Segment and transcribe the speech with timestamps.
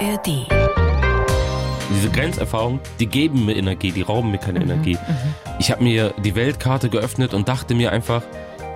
[0.00, 0.46] ARD.
[1.94, 4.96] Diese Grenzerfahrungen, die geben mir Energie, die rauben mir keine Energie.
[5.58, 8.22] Ich habe mir die Weltkarte geöffnet und dachte mir einfach,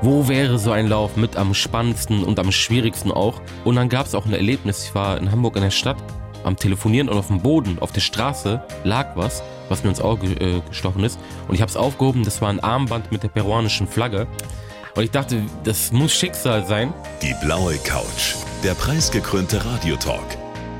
[0.02, 3.40] wo wäre so ein Lauf mit am spannendsten und am schwierigsten auch?
[3.64, 4.84] Und dann gab es auch ein Erlebnis.
[4.84, 5.96] Ich war in Hamburg in der Stadt
[6.42, 10.26] am Telefonieren und auf dem Boden, auf der Straße lag was, was mir ins Auge
[10.26, 11.18] äh, gestochen ist.
[11.48, 14.26] Und ich habe es aufgehoben, das war ein Armband mit der peruanischen Flagge.
[14.94, 16.92] Und ich dachte, das muss Schicksal sein.
[17.22, 20.43] Die blaue Couch, der preisgekrönte Radiotalk.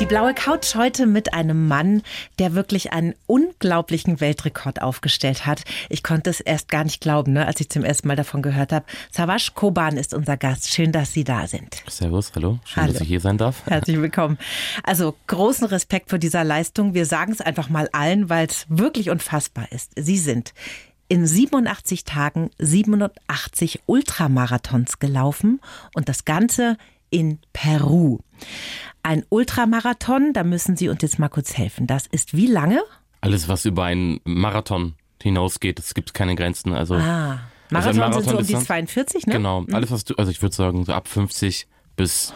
[0.00, 2.00] Die blaue Couch heute mit einem Mann,
[2.38, 5.62] der wirklich einen unglaublichen Weltrekord aufgestellt hat.
[5.90, 8.72] Ich konnte es erst gar nicht glauben, ne, als ich zum ersten Mal davon gehört
[8.72, 8.86] habe.
[9.10, 10.72] Savash Koban ist unser Gast.
[10.72, 11.82] Schön, dass Sie da sind.
[11.86, 12.58] Servus, hallo.
[12.64, 12.92] Schön, Hallo.
[12.94, 13.66] dass ich hier sein darf.
[13.66, 14.38] Herzlich willkommen.
[14.84, 16.94] Also großen Respekt vor dieser Leistung.
[16.94, 19.92] Wir sagen es einfach mal allen, weil es wirklich unfassbar ist.
[19.96, 20.54] Sie sind
[21.08, 25.60] in 87 Tagen 87 Ultramarathons gelaufen
[25.92, 26.78] und das Ganze
[27.10, 28.20] in Peru.
[29.02, 31.86] Ein Ultramarathon, da müssen Sie uns jetzt mal kurz helfen.
[31.86, 32.80] Das ist wie lange?
[33.20, 36.72] Alles, was über einen Marathon hinausgeht, es gibt keine Grenzen.
[36.72, 37.40] Also, Ah,
[37.72, 38.66] Also Marathon, sind so um die Marathondistanz?
[38.66, 39.32] 42, ne?
[39.34, 42.32] genau, alles, was du, also ich würde sagen, so ab 50 bis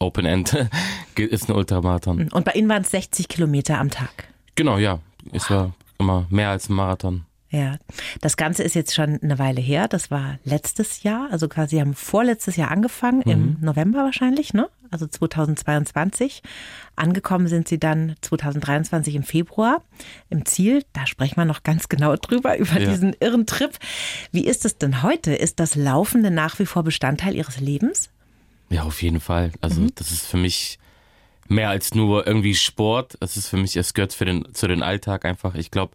[0.00, 0.54] Open End
[1.16, 2.28] ist ein Ultramarathon.
[2.32, 4.28] Und bei Ihnen waren es 60 Kilometer am Tag.
[4.54, 5.00] Genau, ja.
[5.32, 7.24] Es war immer mehr als ein Marathon.
[7.50, 7.78] Ja,
[8.20, 9.88] das Ganze ist jetzt schon eine Weile her.
[9.88, 14.68] Das war letztes Jahr, also quasi Sie haben vorletztes Jahr angefangen, im November wahrscheinlich, ne?
[14.90, 16.42] Also 2022.
[16.96, 19.82] Angekommen sind Sie dann 2023 im Februar
[20.30, 20.84] im Ziel.
[20.92, 22.90] Da sprechen wir noch ganz genau drüber, über Ja.
[22.90, 23.70] diesen irren Trip.
[24.30, 25.34] Wie ist es denn heute?
[25.34, 28.10] Ist das Laufende nach wie vor Bestandteil Ihres Lebens?
[28.70, 29.52] Ja, auf jeden Fall.
[29.62, 30.78] Also das ist für mich
[31.48, 33.16] mehr als nur irgendwie Sport.
[33.20, 35.54] Es ist für mich, es gehört für den, zu den Alltag einfach.
[35.54, 35.92] Ich glaube,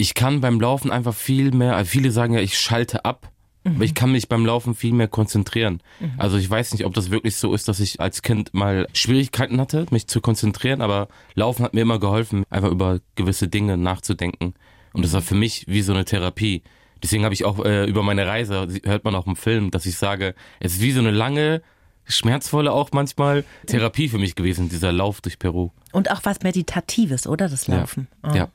[0.00, 3.30] ich kann beim Laufen einfach viel mehr, also viele sagen ja, ich schalte ab.
[3.62, 5.82] Aber ich kann mich beim Laufen viel mehr konzentrieren.
[6.16, 9.60] Also ich weiß nicht, ob das wirklich so ist, dass ich als Kind mal Schwierigkeiten
[9.60, 14.54] hatte, mich zu konzentrieren, aber Laufen hat mir immer geholfen, einfach über gewisse Dinge nachzudenken.
[14.94, 16.62] Und das war für mich wie so eine Therapie.
[17.02, 19.98] Deswegen habe ich auch äh, über meine Reise, hört man auch im Film, dass ich
[19.98, 21.60] sage, es ist wie so eine lange,
[22.06, 25.70] schmerzvolle auch manchmal Therapie für mich gewesen, dieser Lauf durch Peru.
[25.92, 27.50] Und auch was Meditatives, oder?
[27.50, 28.08] Das Laufen.
[28.24, 28.30] Ja.
[28.30, 28.34] Oh.
[28.34, 28.48] ja.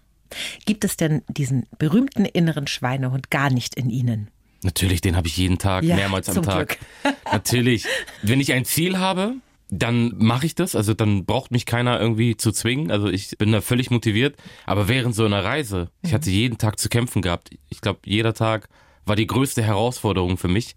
[0.66, 4.30] Gibt es denn diesen berühmten inneren Schweinehund gar nicht in Ihnen?
[4.64, 6.80] Natürlich, den habe ich jeden Tag, Ja, mehrmals am Tag.
[7.32, 7.86] Natürlich.
[8.24, 9.36] Wenn ich ein Ziel habe,
[9.70, 10.76] dann mache ich das.
[10.76, 12.92] Also dann braucht mich keiner irgendwie zu zwingen.
[12.92, 14.36] Also ich bin da völlig motiviert.
[14.66, 17.52] Aber während so einer Reise, ich hatte jeden Tag zu kämpfen gehabt.
[17.70, 18.70] Ich glaube, jeder Tag
[19.06, 20.76] war die größte Herausforderung für mich.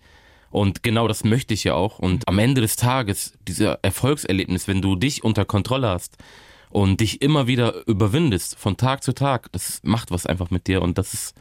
[0.50, 1.98] Und genau das möchte ich ja auch.
[1.98, 6.16] Und am Ende des Tages, dieser Erfolgserlebnis, wenn du dich unter Kontrolle hast
[6.70, 10.82] und dich immer wieder überwindest von Tag zu Tag, das macht was einfach mit dir.
[10.82, 11.34] Und das ist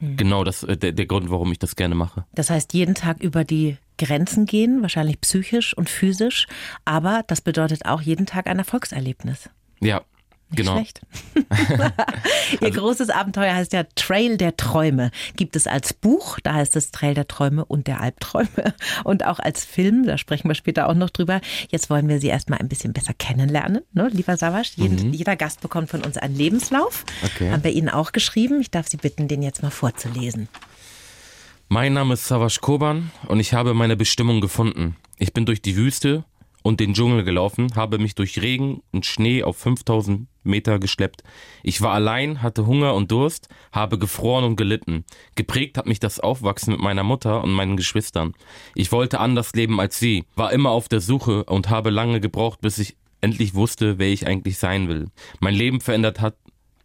[0.00, 2.24] genau das, äh, der, der Grund, warum ich das gerne mache.
[2.34, 6.46] Das heißt, jeden Tag über die Grenzen gehen, wahrscheinlich psychisch und physisch,
[6.84, 9.50] aber das bedeutet auch jeden Tag ein Erfolgserlebnis.
[9.80, 10.02] Ja,
[10.50, 10.76] Nicht genau.
[10.76, 11.00] schlecht.
[12.62, 15.10] Ihr großes Abenteuer heißt ja Trail der Träume.
[15.36, 18.74] Gibt es als Buch, da heißt es Trail der Träume und der Albträume.
[19.04, 21.40] Und auch als Film, da sprechen wir später auch noch drüber.
[21.70, 24.72] Jetzt wollen wir Sie erstmal ein bisschen besser kennenlernen, ne, lieber Savasch.
[24.76, 27.04] Jeden, Jeder Gast bekommt von uns einen Lebenslauf.
[27.22, 27.50] Okay.
[27.50, 28.60] Haben wir Ihnen auch geschrieben.
[28.60, 30.48] Ich darf Sie bitten, den jetzt mal vorzulesen.
[31.68, 34.96] Mein Name ist Savash Koban und ich habe meine Bestimmung gefunden.
[35.18, 36.24] Ich bin durch die Wüste
[36.62, 41.22] und den Dschungel gelaufen, habe mich durch Regen und Schnee auf 5000 Meter geschleppt.
[41.62, 45.04] Ich war allein, hatte Hunger und Durst, habe gefroren und gelitten.
[45.34, 48.34] Geprägt hat mich das Aufwachsen mit meiner Mutter und meinen Geschwistern.
[48.74, 52.60] Ich wollte anders leben als sie, war immer auf der Suche und habe lange gebraucht,
[52.60, 55.08] bis ich endlich wusste, wer ich eigentlich sein will.
[55.40, 56.34] Mein Leben verändert hat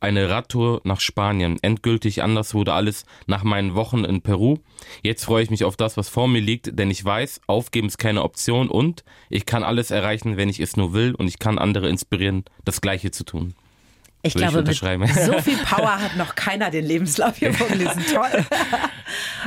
[0.03, 1.57] eine Radtour nach Spanien.
[1.61, 4.57] Endgültig anders wurde alles nach meinen Wochen in Peru.
[5.01, 7.97] Jetzt freue ich mich auf das, was vor mir liegt, denn ich weiß, aufgeben ist
[7.97, 11.57] keine Option und ich kann alles erreichen, wenn ich es nur will und ich kann
[11.57, 13.55] andere inspirieren, das Gleiche zu tun.
[14.25, 15.05] Ich ich glaube, mit unterschreiben.
[15.07, 18.03] so viel Power hat noch keiner den Lebenslauf hier vorgelesen.
[18.13, 18.45] Toll.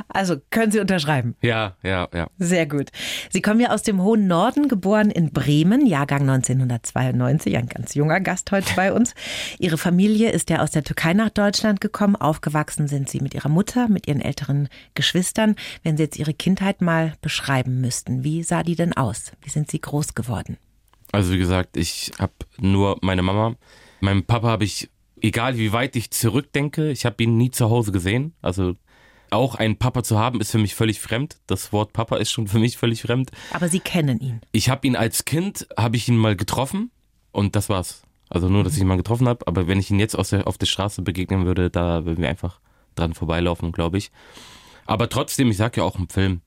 [0.08, 1.36] Also können Sie unterschreiben.
[1.42, 2.28] Ja, ja, ja.
[2.38, 2.90] Sehr gut.
[3.30, 8.20] Sie kommen ja aus dem hohen Norden, geboren in Bremen, Jahrgang 1992, ein ganz junger
[8.20, 9.14] Gast heute bei uns.
[9.58, 12.16] Ihre Familie ist ja aus der Türkei nach Deutschland gekommen.
[12.16, 15.56] Aufgewachsen sind Sie mit Ihrer Mutter, mit Ihren älteren Geschwistern.
[15.82, 19.32] Wenn Sie jetzt Ihre Kindheit mal beschreiben müssten, wie sah die denn aus?
[19.42, 20.56] Wie sind Sie groß geworden?
[21.12, 23.56] Also wie gesagt, ich habe nur meine Mama.
[24.00, 24.90] Meinem Papa habe ich,
[25.20, 28.34] egal wie weit ich zurückdenke, ich habe ihn nie zu Hause gesehen.
[28.42, 28.74] Also
[29.30, 31.36] auch einen Papa zu haben, ist für mich völlig fremd.
[31.46, 33.30] Das Wort Papa ist schon für mich völlig fremd.
[33.52, 34.40] Aber Sie kennen ihn.
[34.52, 36.90] Ich habe ihn als Kind, habe ich ihn mal getroffen
[37.32, 38.02] und das war's.
[38.28, 39.46] Also nur, dass ich ihn mal getroffen habe.
[39.46, 42.60] Aber wenn ich ihn jetzt der, auf der Straße begegnen würde, da würden wir einfach
[42.94, 44.10] dran vorbeilaufen, glaube ich.
[44.86, 46.40] Aber trotzdem, ich sag ja auch im Film,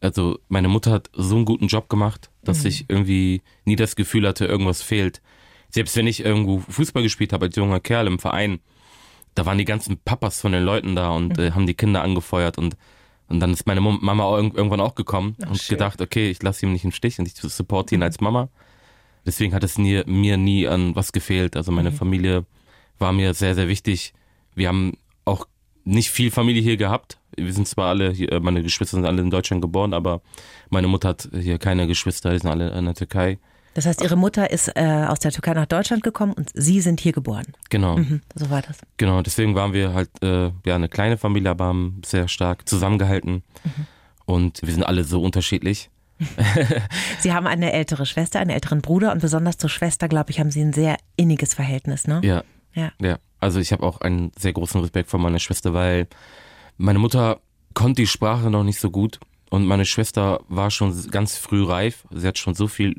[0.00, 4.26] also meine Mutter hat so einen guten Job gemacht, dass ich irgendwie nie das Gefühl
[4.26, 5.20] hatte, irgendwas fehlt.
[5.70, 8.60] Selbst wenn ich irgendwo Fußball gespielt habe als junger Kerl im Verein,
[9.36, 12.58] da waren die ganzen Papas von den Leuten da und äh, haben die Kinder angefeuert
[12.58, 12.76] und
[13.28, 15.76] und dann ist meine Mama auch irgendwann auch gekommen und schön.
[15.76, 18.48] gedacht, okay, ich lasse ihn nicht im Stich und ich supporte ihn als Mama.
[19.24, 21.56] Deswegen hat es nie, mir nie an was gefehlt.
[21.56, 22.46] Also meine Familie
[23.00, 24.14] war mir sehr, sehr wichtig.
[24.54, 24.92] Wir haben
[25.24, 25.48] auch
[25.82, 27.18] nicht viel Familie hier gehabt.
[27.36, 30.22] Wir sind zwar alle, hier, äh, meine Geschwister sind alle in Deutschland geboren, aber
[30.70, 33.38] meine Mutter hat hier keine Geschwister, die sind alle in der Türkei.
[33.76, 36.98] Das heißt, Ihre Mutter ist äh, aus der Türkei nach Deutschland gekommen und Sie sind
[36.98, 37.44] hier geboren.
[37.68, 38.78] Genau, Mhm, so war das.
[38.96, 39.20] genau.
[39.20, 43.42] Deswegen waren wir halt äh, ja eine kleine Familie, aber haben sehr stark zusammengehalten.
[44.24, 45.90] Und wir sind alle so unterschiedlich.
[47.20, 50.50] Sie haben eine ältere Schwester, einen älteren Bruder und besonders zur Schwester, glaube ich, haben
[50.50, 52.22] Sie ein sehr inniges Verhältnis, ne?
[52.24, 52.42] Ja,
[52.72, 52.92] Ja.
[53.00, 56.06] Ja, also ich habe auch einen sehr großen Respekt vor meiner Schwester, weil
[56.78, 57.40] meine Mutter
[57.74, 59.20] konnte die Sprache noch nicht so gut
[59.50, 62.04] und meine Schwester war schon ganz früh reif.
[62.10, 62.94] Sie hat schon so viel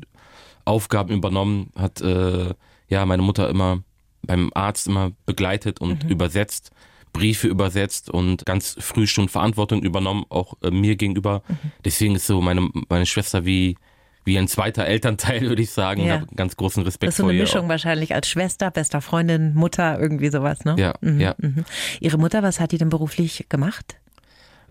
[0.68, 2.54] Aufgaben übernommen, hat äh,
[2.88, 3.82] ja meine Mutter immer
[4.22, 6.70] beim Arzt immer begleitet und übersetzt,
[7.12, 11.42] Briefe übersetzt und ganz früh schon Verantwortung übernommen, auch äh, mir gegenüber.
[11.84, 13.76] Deswegen ist so meine meine Schwester wie
[14.24, 16.02] wie ein zweiter Elternteil, würde ich sagen.
[16.04, 16.16] Ja.
[16.16, 17.44] Ich habe ganz großen Respekt Das ist so vor eine ihr.
[17.44, 20.74] Mischung wahrscheinlich als Schwester, bester Freundin, Mutter, irgendwie sowas, ne?
[20.78, 21.34] Ja, mhm, ja.
[21.38, 21.64] Mhm.
[22.00, 23.96] Ihre Mutter, was hat die denn beruflich gemacht?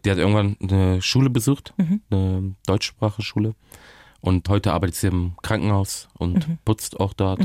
[0.05, 2.01] Die hat irgendwann eine Schule besucht, Mhm.
[2.11, 3.55] eine Deutschsprache-Schule.
[4.21, 6.57] Und heute arbeitet sie im Krankenhaus und Mhm.
[6.65, 7.39] putzt auch dort.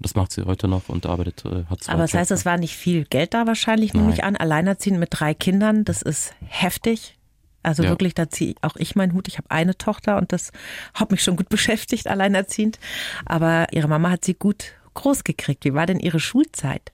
[0.00, 2.56] Das macht sie heute noch und arbeitet, äh, hat zwei Aber das heißt, es war
[2.56, 4.36] nicht viel Geld da wahrscheinlich, nehme ich an.
[4.36, 7.16] Alleinerziehend mit drei Kindern, das ist heftig.
[7.64, 7.88] Also Ja.
[7.90, 9.26] wirklich, da ziehe auch ich meinen Hut.
[9.26, 10.52] Ich habe eine Tochter und das
[10.94, 12.78] hat mich schon gut beschäftigt, alleinerziehend.
[13.26, 15.64] Aber ihre Mama hat sie gut groß gekriegt.
[15.64, 16.92] Wie war denn ihre Schulzeit?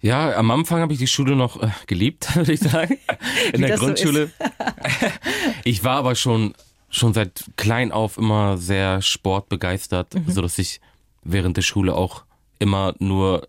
[0.00, 2.98] Ja, am Anfang habe ich die Schule noch äh, geliebt, würde ich sagen.
[3.54, 4.30] In der das so Grundschule.
[5.64, 6.54] ich war aber schon,
[6.90, 10.30] schon seit klein auf immer sehr sportbegeistert, Mhm.
[10.30, 10.80] so dass ich
[11.22, 12.24] während der Schule auch
[12.58, 13.46] immer nur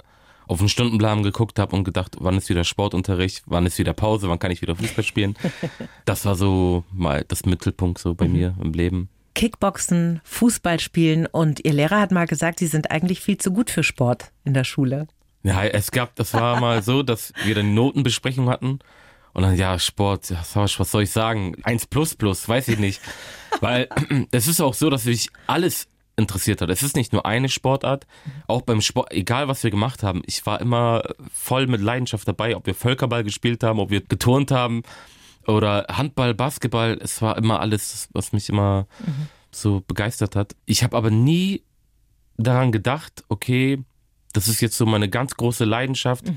[0.47, 4.29] auf den Stundenplan geguckt habe und gedacht, wann ist wieder Sportunterricht, wann ist wieder Pause,
[4.29, 5.35] wann kann ich wieder Fußball spielen.
[6.05, 8.33] Das war so mal das Mittelpunkt so bei Mhm.
[8.33, 9.09] mir im Leben.
[9.35, 13.69] Kickboxen, Fußball spielen und ihr Lehrer hat mal gesagt, sie sind eigentlich viel zu gut
[13.69, 15.07] für Sport in der Schule.
[15.43, 18.79] Ja, es gab, das war mal so, dass wir dann Notenbesprechung hatten
[19.33, 21.55] und dann, ja, Sport, was soll ich sagen?
[21.63, 23.01] Eins plus plus, weiß ich nicht.
[23.61, 23.89] Weil
[24.31, 26.69] es ist auch so, dass mich alles interessiert hat.
[26.69, 28.05] Es ist nicht nur eine Sportart,
[28.47, 31.01] auch beim Sport, egal was wir gemacht haben, ich war immer
[31.33, 34.83] voll mit Leidenschaft dabei, ob wir Völkerball gespielt haben, ob wir geturnt haben
[35.47, 38.85] oder Handball, Basketball, es war immer alles, was mich immer
[39.51, 40.55] so begeistert hat.
[40.65, 41.63] Ich habe aber nie
[42.37, 43.83] daran gedacht, okay,
[44.33, 46.31] das ist jetzt so meine ganz große Leidenschaft.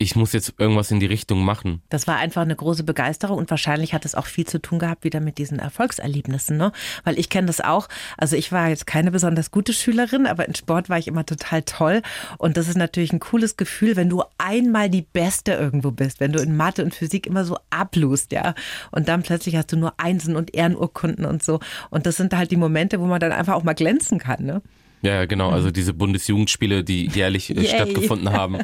[0.00, 1.82] Ich muss jetzt irgendwas in die Richtung machen.
[1.88, 5.02] Das war einfach eine große Begeisterung und wahrscheinlich hat es auch viel zu tun gehabt
[5.02, 6.70] wieder mit diesen Erfolgserlebnissen, ne?
[7.02, 7.88] Weil ich kenne das auch.
[8.16, 11.62] Also ich war jetzt keine besonders gute Schülerin, aber in Sport war ich immer total
[11.62, 12.02] toll.
[12.38, 16.32] Und das ist natürlich ein cooles Gefühl, wenn du einmal die Beste irgendwo bist, wenn
[16.32, 18.54] du in Mathe und Physik immer so ablust, ja.
[18.92, 21.58] Und dann plötzlich hast du nur Einsen und Ehrenurkunden und so.
[21.90, 24.62] Und das sind halt die Momente, wo man dann einfach auch mal glänzen kann, ne?
[25.02, 25.50] Ja, genau.
[25.50, 28.58] Also diese Bundesjugendspiele, die jährlich äh, stattgefunden haben.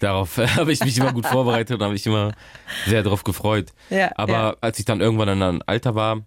[0.00, 2.32] Darauf äh, habe ich mich immer gut vorbereitet und habe mich immer
[2.86, 3.72] sehr darauf gefreut.
[3.90, 4.56] Ja, Aber ja.
[4.60, 6.22] als ich dann irgendwann in einem Alter war,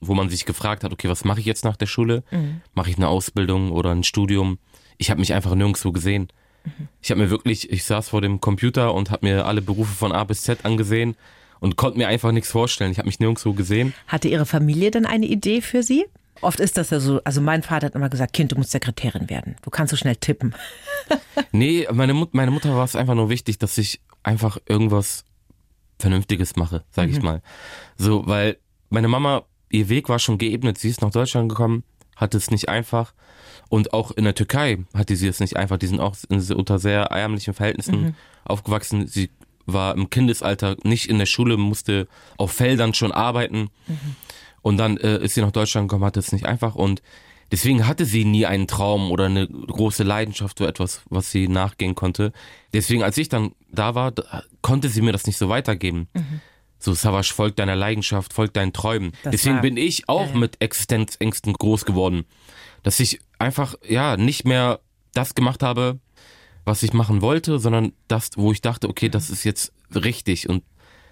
[0.00, 2.22] wo man sich gefragt hat, okay, was mache ich jetzt nach der Schule?
[2.30, 2.60] Mhm.
[2.74, 4.58] Mache ich eine Ausbildung oder ein Studium?
[4.98, 6.28] Ich habe mich einfach nirgendwo gesehen.
[6.64, 6.88] Mhm.
[7.02, 10.12] Ich habe mir wirklich, ich saß vor dem Computer und habe mir alle Berufe von
[10.12, 11.16] A bis Z angesehen
[11.60, 12.92] und konnte mir einfach nichts vorstellen.
[12.92, 13.94] Ich habe mich nirgendwo gesehen.
[14.06, 16.06] Hatte Ihre Familie denn eine Idee für Sie?
[16.40, 19.30] Oft ist das ja so, also mein Vater hat immer gesagt, Kind, du musst Sekretärin
[19.30, 19.56] werden.
[19.62, 20.54] Du kannst so schnell tippen.
[21.52, 25.24] Nee, meine, Mut, meine Mutter war es einfach nur wichtig, dass ich einfach irgendwas
[25.98, 27.40] Vernünftiges mache, sage ich mal.
[27.96, 28.58] So, weil
[28.90, 30.78] meine Mama, ihr Weg war schon geebnet.
[30.78, 31.84] Sie ist nach Deutschland gekommen,
[32.16, 33.14] hatte es nicht einfach.
[33.68, 35.78] Und auch in der Türkei hatte sie es nicht einfach.
[35.78, 39.06] Die sind auch unter sehr ärmlichen Verhältnissen aufgewachsen.
[39.06, 39.30] Sie
[39.66, 43.70] war im Kindesalter nicht in der Schule, musste auf Feldern schon arbeiten.
[44.66, 46.74] Und dann äh, ist sie nach Deutschland gekommen, hatte es nicht einfach.
[46.74, 47.00] Und
[47.52, 51.94] deswegen hatte sie nie einen Traum oder eine große Leidenschaft oder etwas, was sie nachgehen
[51.94, 52.32] konnte.
[52.72, 56.08] Deswegen, als ich dann da war, da, konnte sie mir das nicht so weitergeben.
[56.80, 59.12] So, Savasch, folgt deiner Leidenschaft, folgt deinen Träumen.
[59.22, 62.24] Das Deswegen war- bin ich auch mit Existenzängsten groß geworden.
[62.82, 64.80] Dass ich einfach, ja, nicht mehr
[65.14, 66.00] das gemacht habe,
[66.64, 70.64] was ich machen wollte, sondern das, wo ich dachte, okay, das ist jetzt richtig und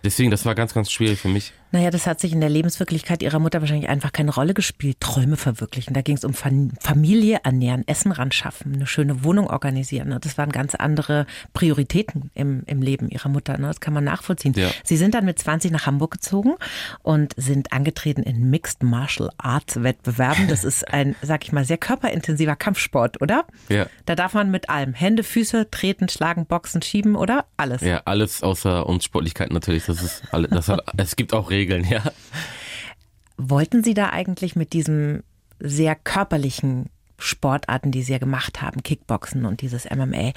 [0.04, 1.52] Deswegen, das war ganz, ganz schwierig für mich.
[1.74, 5.00] Naja, das hat sich in der Lebenswirklichkeit ihrer Mutter wahrscheinlich einfach keine Rolle gespielt.
[5.00, 5.92] Träume verwirklichen.
[5.92, 10.10] Da ging es um Familie ernähren, Essen ran schaffen, eine schöne Wohnung organisieren.
[10.10, 10.20] Ne?
[10.20, 13.58] Das waren ganz andere Prioritäten im, im Leben ihrer Mutter.
[13.58, 13.66] Ne?
[13.66, 14.54] Das kann man nachvollziehen.
[14.56, 14.70] Ja.
[14.84, 16.54] Sie sind dann mit 20 nach Hamburg gezogen
[17.02, 20.46] und sind angetreten in Mixed Martial Arts Wettbewerben.
[20.46, 23.46] Das ist ein, sag ich mal, sehr körperintensiver Kampfsport, oder?
[23.68, 23.86] Ja.
[24.06, 24.94] Da darf man mit allem.
[24.94, 27.46] Hände, Füße, treten, schlagen, boxen, schieben, oder?
[27.56, 27.82] Alles.
[27.82, 29.86] Ja, alles außer Unsportlichkeit natürlich.
[29.86, 32.02] Das ist alles, das hat, es gibt auch Regeln, ja.
[33.36, 35.22] Wollten Sie da eigentlich mit diesem
[35.58, 40.32] sehr körperlichen Sportarten, die Sie ja gemacht haben, Kickboxen und dieses MMA,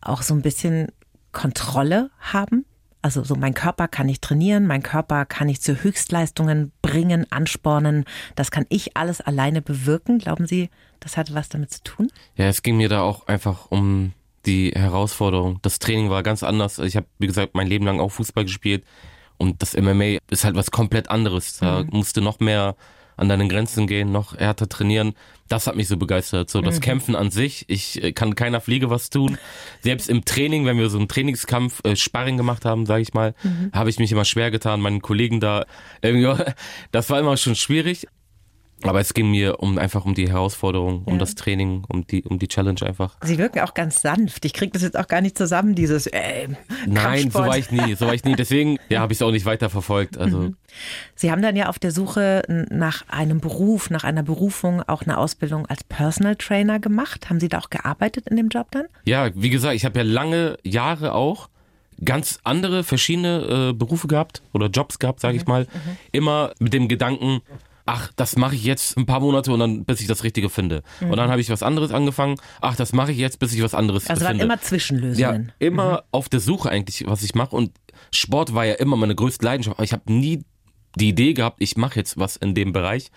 [0.00, 0.88] auch so ein bisschen
[1.32, 2.64] Kontrolle haben?
[3.00, 8.04] Also so mein Körper kann ich trainieren, mein Körper kann ich zu Höchstleistungen bringen, anspornen.
[8.36, 10.18] Das kann ich alles alleine bewirken.
[10.18, 10.70] Glauben Sie,
[11.00, 12.12] das hatte was damit zu tun?
[12.36, 14.12] Ja, es ging mir da auch einfach um
[14.46, 15.58] die Herausforderung.
[15.62, 16.78] Das Training war ganz anders.
[16.78, 18.84] Ich habe, wie gesagt, mein Leben lang auch Fußball gespielt.
[19.42, 21.56] Und das MMA ist halt was komplett anderes.
[21.58, 21.88] Da mhm.
[21.90, 22.76] musste noch mehr
[23.16, 25.14] an deine Grenzen gehen, noch härter trainieren.
[25.48, 26.48] Das hat mich so begeistert.
[26.48, 26.80] So das mhm.
[26.80, 27.64] Kämpfen an sich.
[27.66, 29.38] Ich äh, kann keiner Fliege was tun.
[29.80, 33.34] Selbst im Training, wenn wir so einen Trainingskampf äh, Sparring gemacht haben, sage ich mal,
[33.42, 33.72] mhm.
[33.72, 34.80] habe ich mich immer schwer getan.
[34.80, 35.66] Meinen Kollegen da
[36.02, 36.40] irgendwie,
[36.92, 38.06] das war immer schon schwierig.
[38.88, 41.18] Aber es ging mir um einfach um die Herausforderung, um ja.
[41.18, 43.16] das Training, um die um die Challenge einfach.
[43.22, 44.44] Sie wirken auch ganz sanft.
[44.44, 46.48] Ich kriege das jetzt auch gar nicht zusammen, dieses äh,
[46.86, 48.34] Nein, so war ich nie, so war ich nie.
[48.34, 50.18] Deswegen ja, habe ich es auch nicht weiter verfolgt.
[50.18, 50.56] Also mhm.
[51.14, 55.18] Sie haben dann ja auf der Suche nach einem Beruf, nach einer Berufung auch eine
[55.18, 57.30] Ausbildung als Personal Trainer gemacht.
[57.30, 58.86] Haben Sie da auch gearbeitet in dem Job dann?
[59.04, 61.48] Ja, wie gesagt, ich habe ja lange Jahre auch
[62.04, 65.52] ganz andere verschiedene äh, Berufe gehabt oder Jobs gehabt, sage ich mhm.
[65.52, 65.62] mal.
[65.62, 65.96] Mhm.
[66.12, 67.42] Immer mit dem Gedanken
[67.86, 70.82] ach, das mache ich jetzt ein paar Monate und dann, bis ich das Richtige finde.
[71.00, 71.10] Mhm.
[71.10, 73.74] Und dann habe ich was anderes angefangen, ach, das mache ich jetzt, bis ich was
[73.74, 74.42] anderes also finde.
[74.42, 75.46] Also immer Zwischenlösungen.
[75.46, 75.98] Ja, immer mhm.
[76.12, 77.56] auf der Suche eigentlich, was ich mache.
[77.56, 77.72] Und
[78.12, 79.76] Sport war ja immer meine größte Leidenschaft.
[79.76, 80.44] Aber ich habe nie
[80.96, 83.10] die Idee gehabt, ich mache jetzt was in dem Bereich.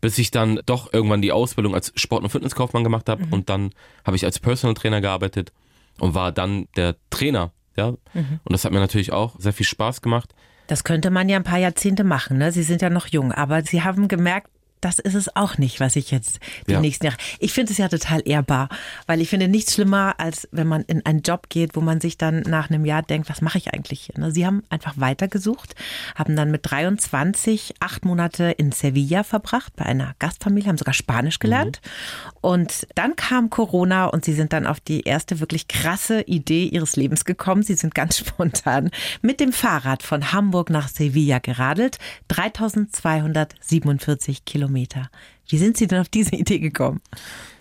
[0.00, 3.26] Bis ich dann doch irgendwann die Ausbildung als Sport- und Fitnesskaufmann gemacht habe.
[3.26, 3.32] Mhm.
[3.32, 3.70] Und dann
[4.04, 5.52] habe ich als Personal Trainer gearbeitet
[5.98, 7.52] und war dann der Trainer.
[7.76, 7.90] Ja?
[8.14, 8.40] Mhm.
[8.44, 10.34] Und das hat mir natürlich auch sehr viel Spaß gemacht.
[10.70, 12.38] Das könnte man ja ein paar Jahrzehnte machen.
[12.38, 12.52] Ne?
[12.52, 14.48] Sie sind ja noch jung, aber Sie haben gemerkt,
[14.80, 16.80] das ist es auch nicht, was ich jetzt die ja.
[16.80, 17.16] nächsten Jahre.
[17.38, 18.68] Ich finde es ja total ehrbar,
[19.06, 22.16] weil ich finde nichts schlimmer, als wenn man in einen Job geht, wo man sich
[22.16, 24.18] dann nach einem Jahr denkt, was mache ich eigentlich hier?
[24.18, 24.32] Ne?
[24.32, 25.74] Sie haben einfach weitergesucht,
[26.14, 31.38] haben dann mit 23 acht Monate in Sevilla verbracht bei einer Gastfamilie, haben sogar Spanisch
[31.38, 31.80] gelernt.
[31.82, 32.30] Mhm.
[32.40, 36.96] Und dann kam Corona und sie sind dann auf die erste wirklich krasse Idee ihres
[36.96, 37.62] Lebens gekommen.
[37.62, 44.69] Sie sind ganz spontan mit dem Fahrrad von Hamburg nach Sevilla geradelt, 3247 Kilometer.
[44.70, 45.10] Kilometer.
[45.48, 47.00] Wie sind Sie denn auf diese Idee gekommen?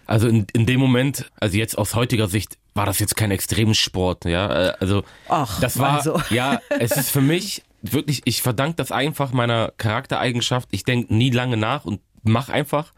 [0.06, 4.25] Also in, in dem Moment, also jetzt aus heutiger Sicht, war das jetzt kein Extremsport,
[4.25, 4.70] ja.
[4.70, 6.20] Äh, also Och, das war, also.
[6.30, 10.70] ja, es ist für mich wirklich, ich verdanke das einfach meiner Charaktereigenschaft.
[10.72, 12.94] Ich denke nie lange nach und mach einfach,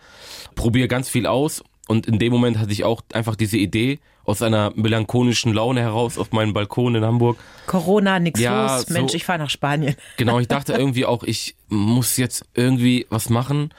[0.56, 1.63] probiere ganz viel aus.
[1.88, 6.18] Und in dem Moment hatte ich auch einfach diese Idee aus einer melancholischen Laune heraus
[6.18, 7.38] auf meinen Balkon in Hamburg.
[7.68, 9.96] Corona, nix ja, los, Mensch, ich fahre nach Spanien.
[10.15, 13.74] Genau, ich dachte irgendwie auch, ich muss jetzt irgendwie was machen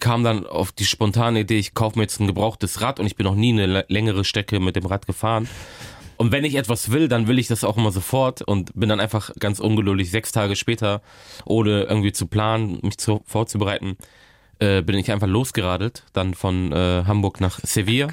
[0.00, 3.16] kam dann auf die spontane Idee, ich kaufe mir jetzt ein gebrauchtes Rad und ich
[3.16, 5.48] bin noch nie eine längere Strecke mit dem Rad gefahren.
[6.16, 9.00] Und wenn ich etwas will, dann will ich das auch immer sofort und bin dann
[9.00, 10.10] einfach ganz ungeduldig.
[10.10, 11.00] Sechs Tage später,
[11.46, 13.96] ohne irgendwie zu planen, mich zu, vorzubereiten,
[14.58, 18.08] äh, bin ich einfach losgeradelt, dann von äh, Hamburg nach Sevilla.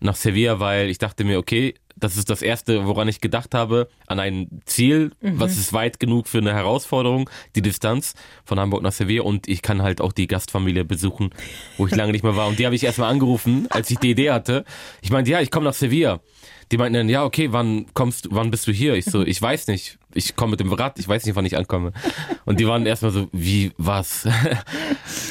[0.00, 3.88] Nach Sevilla, weil ich dachte mir, okay, das ist das Erste, woran ich gedacht habe,
[4.06, 5.40] an ein Ziel, mhm.
[5.40, 9.62] was ist weit genug für eine Herausforderung, die Distanz von Hamburg nach Sevilla und ich
[9.62, 11.30] kann halt auch die Gastfamilie besuchen,
[11.78, 12.48] wo ich lange nicht mehr war.
[12.48, 14.64] Und die habe ich erstmal angerufen, als ich die Idee hatte.
[15.00, 16.20] Ich meinte, ja, ich komme nach Sevilla.
[16.72, 18.94] Die meinten dann, ja, okay, wann kommst du, wann bist du hier?
[18.94, 19.98] Ich so, ich weiß nicht.
[20.14, 21.92] Ich komme mit dem Rad, ich weiß nicht, wann ich ankomme.
[22.44, 24.26] Und die waren erstmal so, wie, was?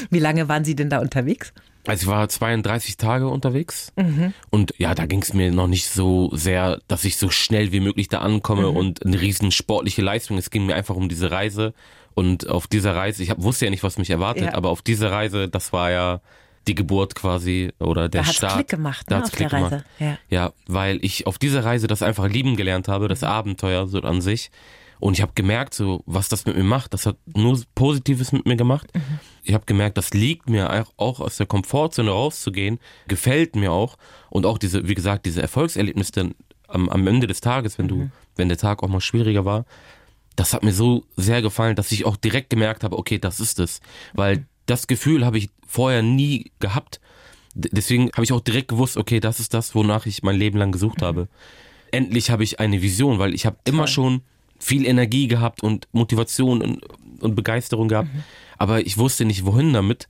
[0.09, 1.53] Wie lange waren Sie denn da unterwegs?
[1.87, 4.33] Also ich war 32 Tage unterwegs mhm.
[4.49, 7.79] und ja, da ging es mir noch nicht so sehr, dass ich so schnell wie
[7.79, 8.77] möglich da ankomme mhm.
[8.77, 10.37] und eine riesen sportliche Leistung.
[10.37, 11.73] Es ging mir einfach um diese Reise
[12.15, 14.53] und auf dieser Reise, ich hab, wusste ja nicht, was mich erwartet, ja.
[14.53, 16.21] aber auf dieser Reise, das war ja
[16.67, 18.53] die Geburt quasi oder der da Start.
[18.55, 19.83] Klick gemacht, ne, da hat's Klick gemacht.
[19.99, 20.17] Ja.
[20.29, 23.27] ja, weil ich auf dieser Reise das einfach lieben gelernt habe, das mhm.
[23.27, 24.49] Abenteuer so an sich.
[24.99, 26.93] Und ich habe gemerkt, so was das mit mir macht.
[26.93, 28.87] Das hat nur Positives mit mir gemacht.
[29.45, 29.49] Mhm.
[29.49, 33.97] Ich habe gemerkt, das liegt mir auch aus der Komfortzone rauszugehen, gefällt mir auch.
[34.29, 36.31] Und auch diese, wie gesagt, diese Erfolgserlebnisse
[36.67, 38.11] am, am Ende des Tages, wenn du, mhm.
[38.35, 39.65] wenn der Tag auch mal schwieriger war,
[40.35, 43.59] das hat mir so sehr gefallen, dass ich auch direkt gemerkt habe, okay, das ist
[43.59, 43.81] es.
[44.13, 44.45] Weil mhm.
[44.65, 46.99] das Gefühl habe ich vorher nie gehabt.
[47.53, 50.71] Deswegen habe ich auch direkt gewusst, okay, das ist das, wonach ich mein Leben lang
[50.71, 51.05] gesucht mhm.
[51.05, 51.27] habe.
[51.91, 54.21] Endlich habe ich eine Vision, weil ich habe immer schon
[54.59, 56.83] viel Energie gehabt und Motivation und,
[57.21, 58.09] und Begeisterung gehabt.
[58.57, 60.07] Aber ich wusste nicht, wohin damit.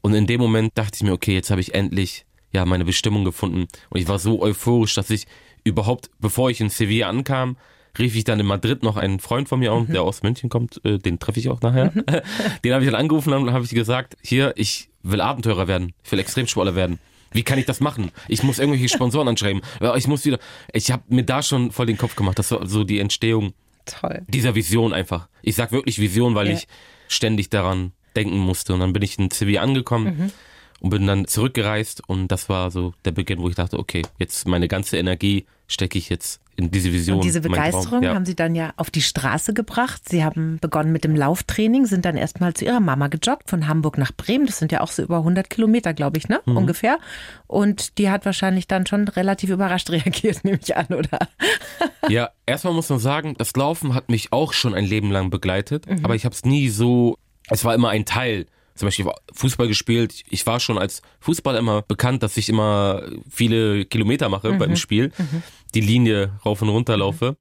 [0.00, 3.24] Und in dem Moment dachte ich mir, okay, jetzt habe ich endlich ja meine Bestimmung
[3.24, 3.66] gefunden.
[3.90, 5.26] Und ich war so euphorisch, dass ich
[5.64, 7.56] überhaupt, bevor ich in Sevilla ankam,
[7.98, 10.80] rief ich dann in Madrid noch einen Freund von mir an, der aus München kommt,
[10.84, 11.90] äh, den treffe ich auch nachher.
[12.64, 16.10] den habe ich dann angerufen und habe ich gesagt, hier, ich will Abenteurer werden, ich
[16.12, 16.98] will Extremsportler werden.
[17.32, 18.10] Wie kann ich das machen?
[18.28, 19.60] Ich muss irgendwelche Sponsoren anschreiben.
[19.96, 20.38] Ich muss wieder.
[20.72, 22.38] Ich habe mir da schon voll den Kopf gemacht.
[22.38, 23.52] Das war so die Entstehung
[23.86, 24.22] Toll.
[24.28, 25.28] dieser Vision einfach.
[25.42, 26.54] Ich sag wirklich Vision, weil Ja.
[26.54, 26.66] ich
[27.10, 28.72] ständig daran denken musste.
[28.74, 30.30] Und dann bin ich in Sevilla angekommen Mhm.
[30.80, 32.02] und bin dann zurückgereist.
[32.08, 35.98] Und das war so der Beginn, wo ich dachte, okay, jetzt meine ganze Energie stecke
[35.98, 37.16] ich jetzt in diese Vision.
[37.18, 37.40] Und diese.
[37.40, 38.14] Begeisterung ja.
[38.14, 40.08] haben Sie dann ja auf die Straße gebracht.
[40.08, 43.98] Sie haben begonnen mit dem Lauftraining, sind dann erstmal zu Ihrer Mama gejoggt von Hamburg
[43.98, 44.46] nach Bremen.
[44.46, 46.40] Das sind ja auch so über 100 Kilometer, glaube ich, ne?
[46.46, 46.56] Mhm.
[46.56, 46.98] Ungefähr.
[47.46, 51.18] Und die hat wahrscheinlich dann schon relativ überrascht reagiert, nehme ich an, oder?
[52.08, 55.86] Ja, erstmal muss man sagen, das Laufen hat mich auch schon ein Leben lang begleitet,
[55.88, 56.04] Mhm.
[56.04, 57.16] aber ich habe es nie so,
[57.48, 58.46] es war immer ein Teil.
[58.76, 60.22] Zum Beispiel Fußball gespielt.
[60.30, 64.58] Ich war schon als Fußballer immer bekannt, dass ich immer viele Kilometer mache Mhm.
[64.58, 65.12] beim Spiel,
[65.74, 67.36] die Linie rauf und runter laufe.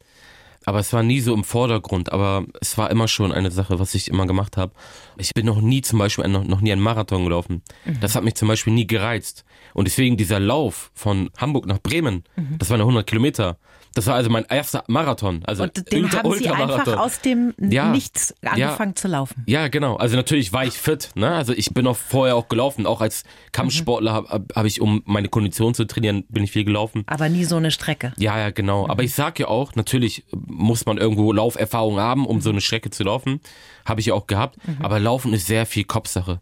[0.65, 3.95] Aber es war nie so im Vordergrund, aber es war immer schon eine Sache, was
[3.95, 4.73] ich immer gemacht habe.
[5.17, 7.63] Ich bin noch nie zum Beispiel noch, noch nie einen Marathon gelaufen.
[8.01, 9.45] Das hat mich zum Beispiel nie gereizt.
[9.73, 12.23] Und deswegen dieser Lauf von Hamburg nach Bremen,
[12.59, 13.57] das waren ja 100 Kilometer.
[13.95, 15.41] Das war also mein erster Marathon.
[15.45, 17.91] Also Und den haben Sie einfach aus dem Ja.
[17.91, 19.43] Nichts angefangen zu laufen.
[19.47, 19.95] Ja, genau.
[19.95, 21.09] Also natürlich war ich fit.
[21.15, 21.29] Ne?
[21.29, 22.85] Also ich bin auch vorher auch gelaufen.
[22.85, 27.03] Auch als Kampfsportler habe hab ich, um meine Kondition zu trainieren, bin ich viel gelaufen.
[27.07, 28.13] Aber nie so eine Strecke.
[28.17, 28.87] Ja, ja, genau.
[28.87, 32.91] Aber ich sag ja auch, natürlich muss man irgendwo Lauferfahrung haben, um so eine Strecke
[32.91, 33.39] zu laufen.
[33.85, 34.57] Habe ich ja auch gehabt.
[34.81, 36.41] Aber Laufen ist sehr viel Kopfsache.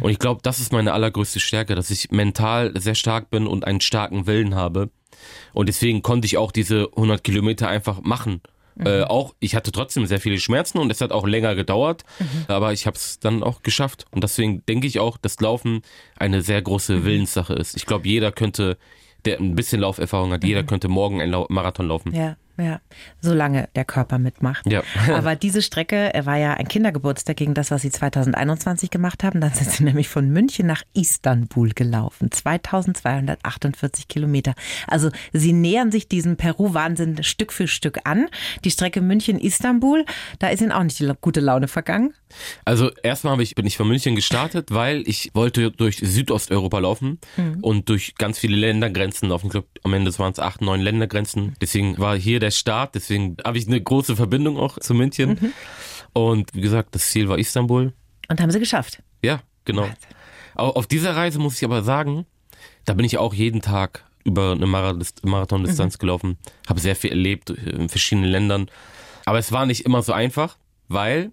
[0.00, 3.66] Und ich glaube, das ist meine allergrößte Stärke, dass ich mental sehr stark bin und
[3.66, 4.90] einen starken Willen habe.
[5.52, 8.40] Und deswegen konnte ich auch diese 100 Kilometer einfach machen.
[8.76, 12.02] Äh, auch ich hatte trotzdem sehr viele Schmerzen und es hat auch länger gedauert,
[12.48, 14.04] aber ich habe es dann auch geschafft.
[14.10, 15.82] Und deswegen denke ich auch, dass Laufen
[16.16, 17.76] eine sehr große Willenssache ist.
[17.76, 18.76] Ich glaube, jeder könnte,
[19.24, 22.12] der ein bisschen Lauferfahrung hat, jeder könnte morgen einen Marathon laufen.
[22.14, 22.80] Ja, ja.
[23.20, 24.70] Solange der Körper mitmacht.
[24.70, 24.82] Ja.
[25.12, 29.40] Aber diese Strecke er war ja ein Kindergeburtstag gegen das, was Sie 2021 gemacht haben.
[29.40, 32.30] Dann sind Sie nämlich von München nach Istanbul gelaufen.
[32.30, 34.54] 2248 Kilometer.
[34.86, 38.26] Also Sie nähern sich diesem Peru-Wahnsinn Stück für Stück an.
[38.64, 40.04] Die Strecke München-Istanbul,
[40.38, 42.14] da ist Ihnen auch nicht die gute Laune vergangen.
[42.64, 47.18] Also erstmal ich, bin ich von München gestartet, weil ich wollte durch Südosteuropa laufen
[47.62, 49.46] und durch ganz viele Ländergrenzen laufen.
[49.46, 51.54] Ich glaube, am Ende waren es acht, neun Ländergrenzen.
[51.60, 52.94] Deswegen war hier der Start.
[52.94, 55.52] Deswegen habe ich eine große Verbindung auch zu München.
[56.12, 57.92] Und wie gesagt, das Ziel war Istanbul.
[58.28, 59.02] Und haben Sie geschafft.
[59.22, 59.88] Ja, genau.
[60.54, 62.26] Au- Auf dieser Reise muss ich aber sagen,
[62.84, 67.50] da bin ich auch jeden Tag über eine Marathon- Marathondistanz gelaufen, habe sehr viel erlebt
[67.50, 68.70] in verschiedenen Ländern.
[69.26, 70.56] Aber es war nicht immer so einfach,
[70.88, 71.32] weil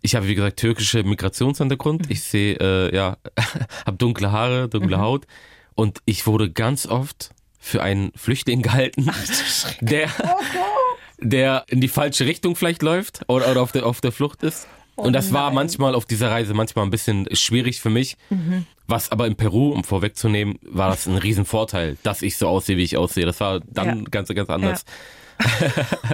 [0.00, 2.10] ich habe, wie gesagt, türkische Migrationshintergrund.
[2.10, 3.16] Ich sehe, äh, ja,
[3.86, 5.26] habe dunkle Haare, dunkle Haut.
[5.74, 7.30] Und ich wurde ganz oft
[7.64, 9.10] für einen Flüchtling gehalten,
[9.80, 10.10] der,
[11.18, 14.68] der in die falsche Richtung vielleicht läuft oder, oder auf, der, auf der Flucht ist.
[14.96, 18.16] Und das war manchmal auf dieser Reise manchmal ein bisschen schwierig für mich.
[18.86, 22.82] Was aber in Peru, um vorwegzunehmen, war das ein Riesenvorteil, dass ich so aussehe, wie
[22.84, 23.24] ich aussehe.
[23.26, 24.04] Das war dann Ja.
[24.10, 24.84] ganz, ganz anders.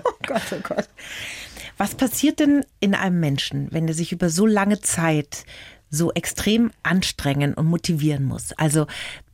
[0.05, 0.89] Oh Gott, oh Gott.
[1.77, 5.45] Was passiert denn in einem Menschen, wenn er sich über so lange Zeit
[5.91, 8.53] so extrem anstrengen und motivieren muss?
[8.53, 8.87] Also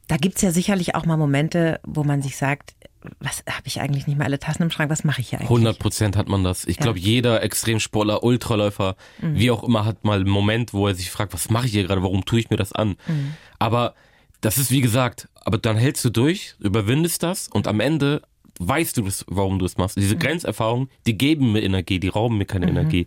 [0.08, 2.74] da gibt's ja sicherlich auch mal Momente, wo man sich sagt,
[3.20, 5.50] was habe ich eigentlich nicht mehr alle Tassen im Schrank, was mache ich hier eigentlich?
[5.50, 6.64] 100 Prozent hat man das.
[6.64, 11.10] Ich glaube, jeder Extremsportler, Ultraläufer, wie auch immer, hat mal einen Moment, wo er sich
[11.10, 12.96] fragt, was mache ich hier gerade, warum tue ich mir das an?
[13.58, 13.94] Aber
[14.40, 18.22] das ist wie gesagt, aber dann hältst du durch, überwindest das und am Ende
[18.58, 19.96] weißt du, warum du es machst.
[19.96, 23.06] Diese Grenzerfahrungen, die geben mir Energie, die rauben mir keine Energie.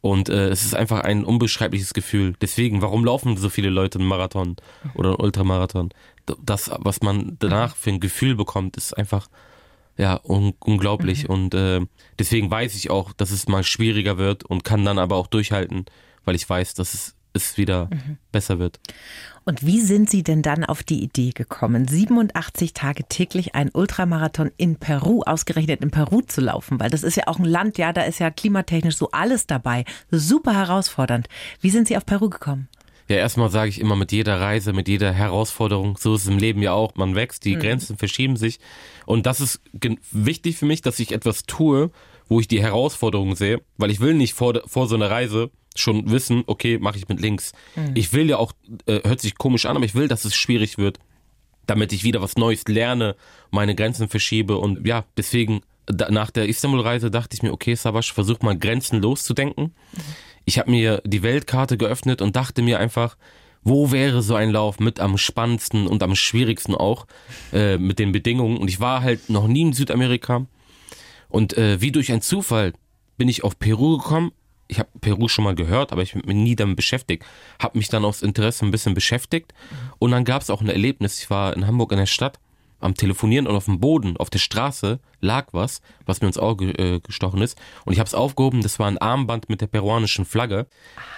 [0.00, 2.34] Und äh, es ist einfach ein unbeschreibliches Gefühl.
[2.40, 4.56] Deswegen, warum laufen so viele Leute einen Marathon
[4.94, 5.90] oder einen Ultramarathon?
[6.44, 9.28] Das, was man danach für ein Gefühl bekommt, ist einfach
[9.96, 11.28] ja, un unglaublich.
[11.28, 11.80] Und äh,
[12.18, 15.86] deswegen weiß ich auch, dass es mal schwieriger wird und kann dann aber auch durchhalten,
[16.24, 17.88] weil ich weiß, dass es, es wieder
[18.32, 18.80] besser wird.
[19.44, 24.50] Und wie sind Sie denn dann auf die Idee gekommen, 87 Tage täglich einen Ultramarathon
[24.56, 26.80] in Peru, ausgerechnet in Peru zu laufen?
[26.80, 29.84] Weil das ist ja auch ein Land, ja, da ist ja klimatechnisch so alles dabei.
[30.10, 31.28] Super herausfordernd.
[31.60, 32.68] Wie sind Sie auf Peru gekommen?
[33.08, 36.38] Ja, erstmal sage ich immer mit jeder Reise, mit jeder Herausforderung, so ist es im
[36.38, 38.58] Leben ja auch, man wächst, die Grenzen verschieben sich.
[39.04, 39.60] Und das ist
[40.10, 41.90] wichtig für mich, dass ich etwas tue,
[42.28, 46.10] wo ich die Herausforderung sehe, weil ich will nicht vor, vor so einer Reise schon
[46.10, 47.52] wissen, okay, mache ich mit links.
[47.94, 48.52] Ich will ja auch,
[48.86, 50.98] äh, hört sich komisch an, aber ich will, dass es schwierig wird,
[51.66, 53.14] damit ich wieder was Neues lerne,
[53.50, 58.40] meine Grenzen verschiebe und ja, deswegen nach der Istanbul-Reise dachte ich mir, okay, Savasch, versuch
[58.40, 59.72] mal grenzenlos zu denken.
[60.46, 63.16] Ich habe mir die Weltkarte geöffnet und dachte mir einfach,
[63.64, 67.08] wo wäre so ein Lauf mit am spannendsten und am schwierigsten auch
[67.52, 68.56] äh, mit den Bedingungen.
[68.56, 70.46] Und ich war halt noch nie in Südamerika.
[71.28, 72.74] Und äh, wie durch einen Zufall
[73.16, 74.30] bin ich auf Peru gekommen.
[74.68, 77.24] Ich habe Peru schon mal gehört, aber ich bin mir nie damit beschäftigt.
[77.60, 79.52] Habe mich dann aus Interesse ein bisschen beschäftigt.
[79.98, 81.18] Und dann gab es auch ein Erlebnis.
[81.20, 82.38] Ich war in Hamburg in der Stadt
[82.80, 86.70] am Telefonieren und auf dem Boden, auf der Straße lag was, was mir ins Auge
[86.78, 87.58] äh, gestochen ist.
[87.84, 90.66] Und ich habe es aufgehoben, das war ein Armband mit der peruanischen Flagge.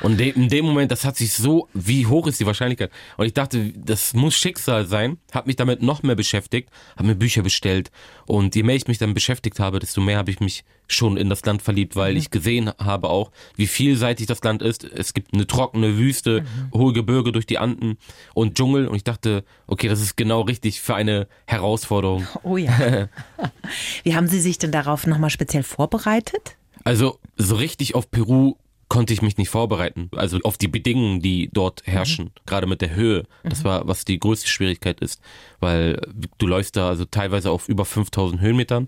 [0.00, 2.90] Und de in dem Moment, das hat sich so, wie hoch ist die Wahrscheinlichkeit?
[3.16, 7.16] Und ich dachte, das muss Schicksal sein, habe mich damit noch mehr beschäftigt, habe mir
[7.16, 7.90] Bücher bestellt.
[8.26, 11.28] Und je mehr ich mich dann beschäftigt habe, desto mehr habe ich mich schon in
[11.28, 12.18] das Land verliebt, weil mhm.
[12.18, 14.84] ich gesehen habe auch, wie vielseitig das Land ist.
[14.84, 16.78] Es gibt eine trockene Wüste, mhm.
[16.78, 17.98] hohe Gebirge durch die Anden
[18.34, 18.88] und Dschungel.
[18.88, 22.26] Und ich dachte, okay, das ist genau richtig für eine Herausforderung.
[22.42, 23.08] Oh ja.
[24.02, 26.56] Wie haben Sie sich denn darauf nochmal speziell vorbereitet?
[26.84, 28.56] Also so richtig auf Peru
[28.88, 30.10] konnte ich mich nicht vorbereiten.
[30.16, 32.40] Also auf die Bedingungen, die dort herrschen, mhm.
[32.46, 33.26] gerade mit der Höhe.
[33.42, 33.64] Das mhm.
[33.64, 35.20] war, was die größte Schwierigkeit ist,
[35.60, 36.00] weil
[36.38, 38.86] du läufst da also teilweise auf über 5000 Höhenmetern.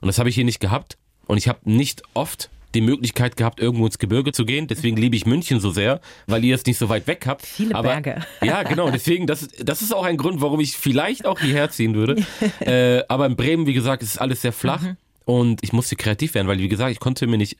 [0.00, 0.98] Und das habe ich hier nicht gehabt.
[1.26, 4.66] Und ich habe nicht oft die Möglichkeit gehabt, irgendwo ins Gebirge zu gehen.
[4.66, 7.44] Deswegen liebe ich München so sehr, weil ihr es nicht so weit weg habt.
[7.44, 8.24] Viele Aber, Berge.
[8.42, 8.90] Ja, genau.
[8.90, 12.22] Deswegen, das, das ist auch ein Grund, warum ich vielleicht auch hierher ziehen würde.
[12.60, 14.82] äh, aber in Bremen, wie gesagt, ist alles sehr flach.
[14.82, 14.96] Mhm.
[15.24, 17.56] Und ich musste kreativ werden, weil, wie gesagt, ich konnte mir nicht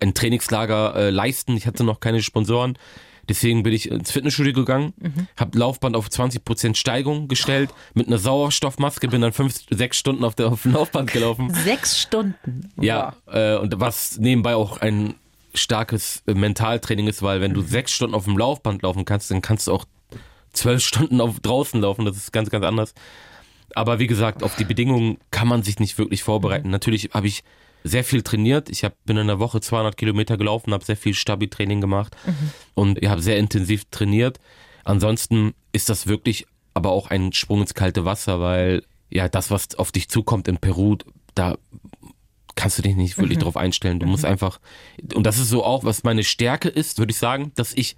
[0.00, 1.56] ein Trainingslager äh, leisten.
[1.56, 2.78] Ich hatte noch keine Sponsoren.
[3.28, 5.28] Deswegen bin ich ins Fitnessstudio gegangen, mhm.
[5.36, 10.34] habe Laufband auf 20% Steigung gestellt, mit einer Sauerstoffmaske, bin dann fünf, sechs Stunden auf,
[10.34, 11.52] der, auf dem Laufband gelaufen.
[11.64, 12.70] Sechs Stunden?
[12.80, 15.14] Ja, äh, und was nebenbei auch ein
[15.54, 17.66] starkes äh, Mentaltraining ist, weil wenn du mhm.
[17.66, 19.84] sechs Stunden auf dem Laufband laufen kannst, dann kannst du auch
[20.52, 22.04] zwölf Stunden auf draußen laufen.
[22.04, 22.94] Das ist ganz, ganz anders.
[23.74, 26.68] Aber wie gesagt, auf die Bedingungen kann man sich nicht wirklich vorbereiten.
[26.68, 26.72] Mhm.
[26.72, 27.44] Natürlich habe ich
[27.84, 28.68] sehr viel trainiert.
[28.70, 32.50] Ich hab, bin in der Woche 200 Kilometer gelaufen, habe sehr viel Stabi-Training gemacht mhm.
[32.74, 34.38] und ich habe sehr intensiv trainiert.
[34.84, 39.74] Ansonsten ist das wirklich aber auch ein Sprung ins kalte Wasser, weil ja das, was
[39.74, 40.96] auf dich zukommt in Peru,
[41.34, 41.56] da
[42.54, 43.42] kannst du dich nicht wirklich mhm.
[43.42, 44.00] drauf einstellen.
[44.00, 44.12] Du mhm.
[44.12, 44.60] musst einfach,
[45.14, 47.96] und das ist so auch, was meine Stärke ist, würde ich sagen, dass ich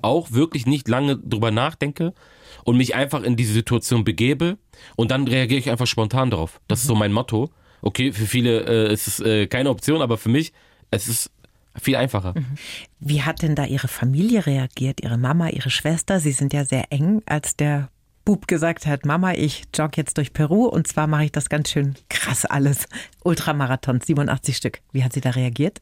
[0.00, 2.14] auch wirklich nicht lange drüber nachdenke
[2.64, 4.58] und mich einfach in diese Situation begebe
[4.96, 6.60] und dann reagiere ich einfach spontan drauf.
[6.68, 7.00] Das ist so mhm.
[7.00, 7.50] mein Motto.
[7.82, 10.52] Okay, für viele äh, ist es äh, keine Option, aber für mich,
[10.90, 11.30] es ist
[11.80, 12.34] viel einfacher.
[12.36, 12.56] Mhm.
[13.00, 15.02] Wie hat denn da Ihre Familie reagiert?
[15.02, 16.20] Ihre Mama, Ihre Schwester?
[16.20, 17.88] Sie sind ja sehr eng, als der
[18.24, 21.70] Bub gesagt hat, Mama, ich jogge jetzt durch Peru und zwar mache ich das ganz
[21.70, 22.86] schön krass alles.
[23.24, 24.80] Ultramarathon, 87 Stück.
[24.92, 25.80] Wie hat sie da reagiert?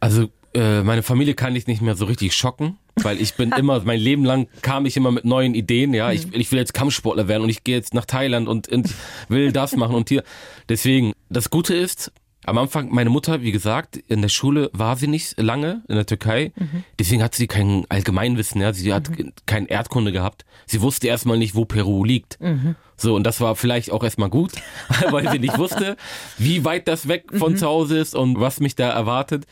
[0.00, 3.80] Also äh, meine Familie kann ich nicht mehr so richtig schocken, weil ich bin immer,
[3.84, 7.28] mein Leben lang kam ich immer mit neuen Ideen, ja, ich, ich will jetzt Kampfsportler
[7.28, 8.94] werden und ich gehe jetzt nach Thailand und, und
[9.28, 10.22] will das machen und hier.
[10.68, 12.12] Deswegen, das Gute ist,
[12.44, 16.06] am Anfang, meine Mutter, wie gesagt, in der Schule war sie nicht lange in der
[16.06, 16.52] Türkei.
[16.56, 16.84] Mhm.
[16.98, 18.72] Deswegen hat sie kein Allgemeinwissen, ja.
[18.72, 19.32] Sie hat mhm.
[19.46, 20.44] kein Erdkunde gehabt.
[20.66, 22.40] Sie wusste erstmal nicht, wo Peru liegt.
[22.40, 22.74] Mhm.
[22.96, 24.52] So, und das war vielleicht auch erstmal gut,
[25.10, 25.96] weil sie nicht wusste,
[26.36, 27.56] wie weit das weg von mhm.
[27.58, 29.46] zu Hause ist und was mich da erwartet.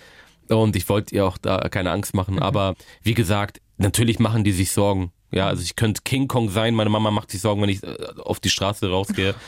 [0.50, 2.36] Und ich wollte ihr auch da keine Angst machen.
[2.36, 2.42] Mhm.
[2.42, 5.12] Aber wie gesagt, natürlich machen die sich Sorgen.
[5.32, 6.74] Ja, also ich könnte King Kong sein.
[6.74, 9.34] Meine Mama macht sich Sorgen, wenn ich äh, auf die Straße rausgehe.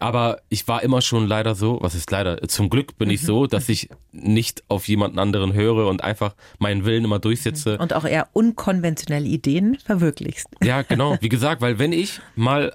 [0.00, 3.46] Aber ich war immer schon leider so, was ist leider, zum Glück bin ich so,
[3.46, 7.78] dass ich nicht auf jemanden anderen höre und einfach meinen Willen immer durchsetze.
[7.78, 10.46] Und auch eher unkonventionelle Ideen verwirklichst.
[10.62, 11.16] Ja, genau.
[11.20, 12.74] Wie gesagt, weil wenn ich mal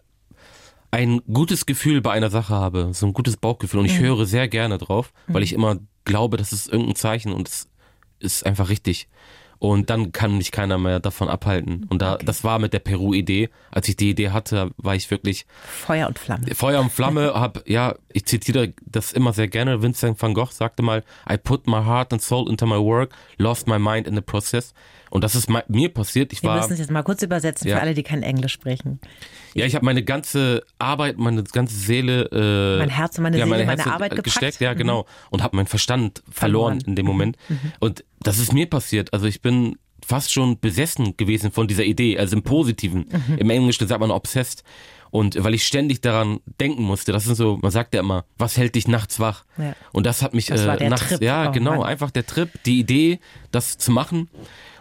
[0.93, 4.03] ein gutes Gefühl bei einer Sache habe, so ein gutes Bauchgefühl und ich mhm.
[4.03, 7.67] höre sehr gerne drauf, weil ich immer glaube, das ist irgendein Zeichen und es
[8.19, 9.08] ist einfach richtig.
[9.58, 11.86] Und dann kann mich keiner mehr davon abhalten.
[11.89, 12.25] Und da, okay.
[12.25, 13.49] das war mit der Peru-Idee.
[13.71, 16.53] Als ich die Idee hatte, war ich wirklich Feuer und Flamme.
[16.53, 17.34] Feuer und Flamme.
[17.34, 19.82] hab, ja, ich zitiere das immer sehr gerne.
[19.82, 23.65] Vincent van Gogh sagte mal, I put my heart and soul into my work, lost
[23.65, 24.73] my mind in the process.
[25.13, 26.34] Und das ist mir passiert.
[26.34, 27.76] Ich Wir war, müssen es jetzt mal kurz übersetzen ja.
[27.76, 28.99] für alle, die kein Englisch sprechen.
[29.54, 33.45] Ja, ich habe meine ganze Arbeit, meine ganze Seele, äh, mein Herz und meine ja,
[33.45, 34.23] Seele, meine, meine Arbeit gepackt.
[34.23, 35.28] gesteckt, ja genau, mhm.
[35.30, 37.38] und habe meinen Verstand verloren, verloren, in dem Moment.
[37.47, 37.60] Mhm.
[37.62, 37.71] mhm.
[37.80, 39.13] Und das ist mir passiert.
[39.13, 43.06] Also ich bin fast schon besessen gewesen von dieser Idee, also im Positiven.
[43.08, 43.38] Mhm.
[43.38, 44.63] Im Englischen sagt man obsessed.
[45.12, 48.58] Und weil ich ständig daran denken musste, das ist so, man sagt ja immer, was
[48.58, 49.45] hält dich nachts wach?
[49.60, 49.76] Ja.
[49.91, 51.21] Und das hat mich das äh, nachts, Trip.
[51.21, 51.84] ja, oh, genau, Mann.
[51.84, 53.19] einfach der Trip, die Idee,
[53.52, 54.28] das zu machen.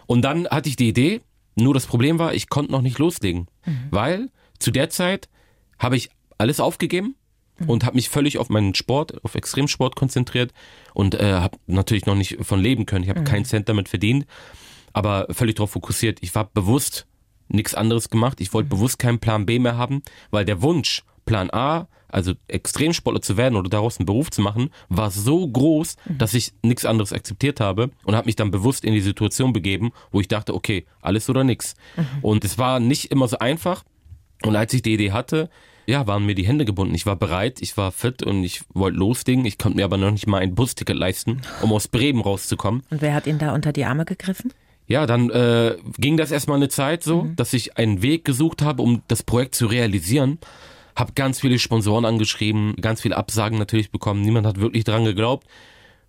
[0.05, 1.21] Und dann hatte ich die Idee,
[1.55, 3.87] nur das Problem war, ich konnte noch nicht loslegen, mhm.
[3.91, 5.29] weil zu der Zeit
[5.79, 7.15] habe ich alles aufgegeben
[7.59, 7.69] mhm.
[7.69, 10.51] und habe mich völlig auf meinen Sport, auf Extremsport konzentriert
[10.93, 13.03] und äh, habe natürlich noch nicht von leben können.
[13.03, 13.25] Ich habe mhm.
[13.25, 14.25] keinen Cent damit verdient,
[14.93, 16.19] aber völlig darauf fokussiert.
[16.21, 17.07] Ich war bewusst
[17.49, 18.41] nichts anderes gemacht.
[18.41, 18.77] Ich wollte mhm.
[18.77, 23.55] bewusst keinen Plan B mehr haben, weil der Wunsch, Plan A also Extremsportler zu werden
[23.55, 26.17] oder daraus einen Beruf zu machen, war so groß, Mhm.
[26.17, 29.91] dass ich nichts anderes akzeptiert habe und habe mich dann bewusst in die Situation begeben,
[30.11, 31.75] wo ich dachte, okay, alles oder nichts.
[31.97, 32.05] Mhm.
[32.21, 33.83] Und es war nicht immer so einfach.
[34.43, 35.49] Und als ich die Idee hatte,
[35.85, 36.95] ja, waren mir die Hände gebunden.
[36.95, 39.43] Ich war bereit, ich war fit und ich wollte loslegen.
[39.45, 42.83] Ich konnte mir aber noch nicht mal ein Busticket leisten, um aus Bremen rauszukommen.
[42.89, 44.53] Und wer hat Ihnen da unter die Arme gegriffen?
[44.87, 48.81] Ja, dann äh, ging das erstmal eine Zeit so, dass ich einen Weg gesucht habe,
[48.81, 50.39] um das Projekt zu realisieren.
[50.95, 54.21] Hab ganz viele Sponsoren angeschrieben, ganz viele Absagen natürlich bekommen.
[54.21, 55.47] Niemand hat wirklich dran geglaubt.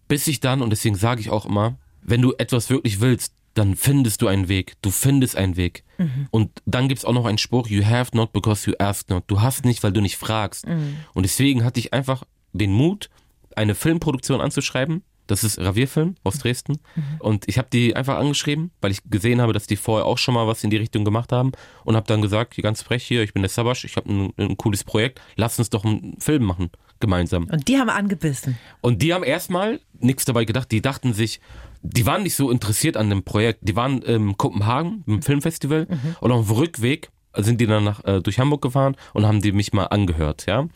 [0.09, 3.77] Bis ich dann, und deswegen sage ich auch immer, wenn du etwas wirklich willst, dann
[3.77, 4.75] findest du einen Weg.
[4.83, 5.85] Du findest einen Weg.
[6.31, 9.25] Und dann gibt's auch noch einen Spruch, you have not because you ask not.
[9.29, 10.67] Du hast nicht, weil du nicht fragst.
[11.15, 13.11] Und deswegen hatte ich einfach den Mut,
[13.57, 15.03] eine Filmproduktion anzuschreiben.
[15.27, 16.79] Das ist Ravierfilm aus Dresden.
[17.19, 20.35] Und ich habe die einfach angeschrieben, weil ich gesehen habe, dass die vorher auch schon
[20.35, 21.53] mal was in die Richtung gemacht haben.
[21.85, 24.57] Und habe dann gesagt, ganz frech hier, ich bin der Sabasch, ich habe ein, ein
[24.57, 27.45] cooles Projekt, lass uns doch einen Film machen, gemeinsam.
[27.51, 28.59] Und die haben angebissen.
[28.81, 30.71] Und die haben erstmal nichts dabei gedacht.
[30.71, 31.41] Die dachten sich,
[31.83, 33.61] die waren nicht so interessiert an dem Projekt.
[33.63, 35.87] Die waren in Kopenhagen im Filmfestival
[36.21, 39.53] und auf dem Rückweg sind die dann nach, äh, durch Hamburg gefahren und haben die
[39.53, 40.61] mich mal angehört, ja.
[40.61, 40.71] Und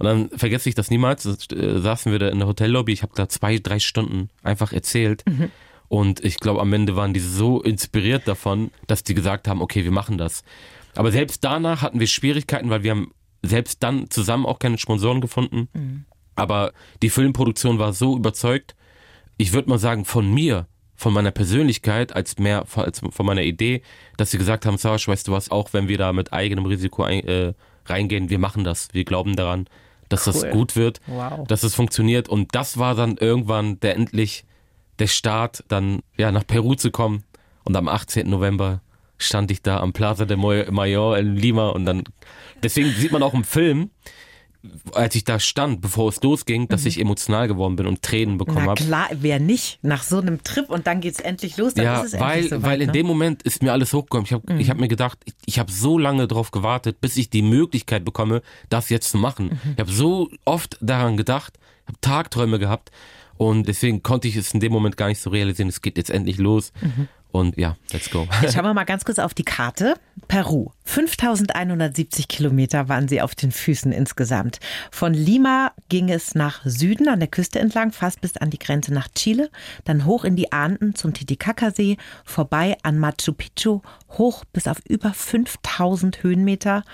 [0.00, 1.26] dann vergesse ich das niemals.
[1.26, 2.92] Äh, saßen wir da in der Hotellobby.
[2.92, 5.24] Ich habe da zwei, drei Stunden einfach erzählt.
[5.88, 9.84] Und ich glaube, am Ende waren die so inspiriert davon, dass die gesagt haben, okay,
[9.84, 10.44] wir machen das.
[10.94, 15.20] Aber selbst danach hatten wir Schwierigkeiten, weil wir haben selbst dann zusammen auch keine Sponsoren
[15.20, 15.68] gefunden.
[16.34, 18.74] Aber die Filmproduktion war so überzeugt,
[19.36, 20.66] ich würde mal sagen, von mir,
[21.00, 23.80] von meiner Persönlichkeit, als mehr von- als von meiner Idee,
[24.18, 27.02] dass sie gesagt haben, Savasch, weißt du was, auch wenn wir da mit eigenem Risiko
[27.04, 27.54] ein, äh,
[27.86, 28.88] reingehen, wir machen das.
[28.92, 29.66] Wir glauben daran,
[30.10, 30.50] dass das Cool.
[30.50, 31.46] gut wird, Wow.
[31.48, 32.28] dass es funktioniert.
[32.28, 34.44] Und das war dann irgendwann der endlich
[34.98, 37.24] der Start, dann ja nach Peru zu kommen.
[37.64, 38.28] Und am 18.
[38.28, 38.82] November
[39.16, 42.04] stand ich da am Plaza de Mayor in Lima und dann
[42.62, 43.90] deswegen sieht man auch im Film,
[44.92, 48.64] als ich da stand, bevor es losging, dass ich emotional geworden bin und Tränen bekommen
[48.64, 48.68] Mhm.
[48.70, 48.84] Habe.
[48.84, 49.78] klar, wer nicht?
[49.82, 52.50] Nach so einem Trip und dann geht's endlich los, dann Ja, ist es weil, endlich
[52.50, 52.92] soweit, weil in ne?
[52.92, 54.26] dem Moment ist mir alles hochgekommen.
[54.26, 57.30] Ich habe ich hab mir gedacht, ich, ich habe so lange darauf gewartet, bis ich
[57.30, 59.58] die Möglichkeit bekomme, das jetzt zu machen.
[59.76, 62.90] Ich habe so oft daran gedacht, habe Tagträume gehabt
[63.38, 65.68] und deswegen konnte ich es in dem Moment gar nicht so realisieren.
[65.70, 66.72] Es geht jetzt endlich los
[67.32, 68.26] und ja, let's go.
[68.42, 69.94] Jetzt schauen wir mal ganz kurz auf die Karte.
[70.28, 70.70] Peru.
[70.84, 74.58] 5170 Kilometer waren sie auf den Füßen insgesamt.
[74.90, 78.92] Von Lima ging es nach Süden an der Küste entlang, fast bis an die Grenze
[78.92, 79.50] nach Chile,
[79.84, 85.12] dann hoch in die Anden zum Titicacasee, vorbei an Machu Picchu, hoch bis auf über
[85.12, 86.84] 5000 Höhenmeter,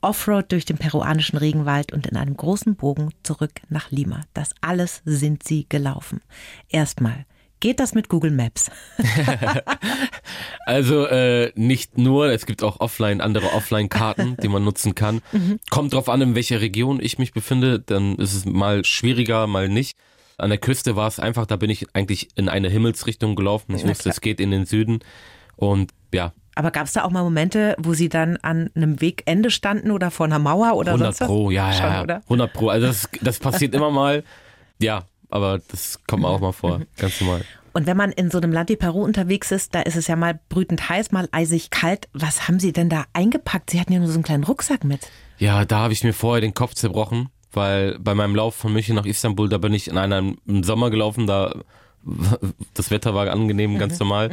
[0.00, 4.22] Offroad durch den peruanischen Regenwald und in einem großen Bogen zurück nach Lima.
[4.34, 6.20] Das alles sind sie gelaufen.
[6.68, 7.24] Erstmal.
[7.62, 8.70] Geht das mit Google Maps?
[10.64, 15.20] Also äh, nicht nur, es gibt auch offline andere Offline-Karten, die man nutzen kann.
[15.70, 19.68] Kommt drauf an, in welcher Region ich mich befinde, dann ist es mal schwieriger, mal
[19.68, 19.96] nicht.
[20.38, 23.74] An der Küste war es einfach, da bin ich eigentlich in eine Himmelsrichtung gelaufen.
[23.74, 25.00] Ich wusste, es geht in den Süden.
[25.56, 29.50] Und ja, Aber gab es da auch mal Momente, wo Sie dann an einem Wegende
[29.50, 31.28] standen oder vor einer Mauer oder 100 sonst was?
[31.28, 32.16] Pro, ja, Schon, ja, oder?
[32.24, 32.68] 100 Pro.
[32.68, 34.22] Also das, das passiert immer mal.
[34.80, 37.44] Ja, aber das kommt auch mal vor, ganz normal.
[37.72, 40.14] Und wenn man in so einem Land wie Peru unterwegs ist, da ist es ja
[40.14, 42.08] mal brütend heiß, mal eisig kalt.
[42.12, 43.70] Was haben Sie denn da eingepackt?
[43.70, 45.10] Sie hatten ja nur so einen kleinen Rucksack mit.
[45.38, 48.94] Ja, da habe ich mir vorher den Kopf zerbrochen, weil bei meinem Lauf von München
[48.94, 51.62] nach Istanbul, da bin ich in einem Sommer gelaufen, da
[52.74, 54.30] das Wetter war angenehm, ganz normal.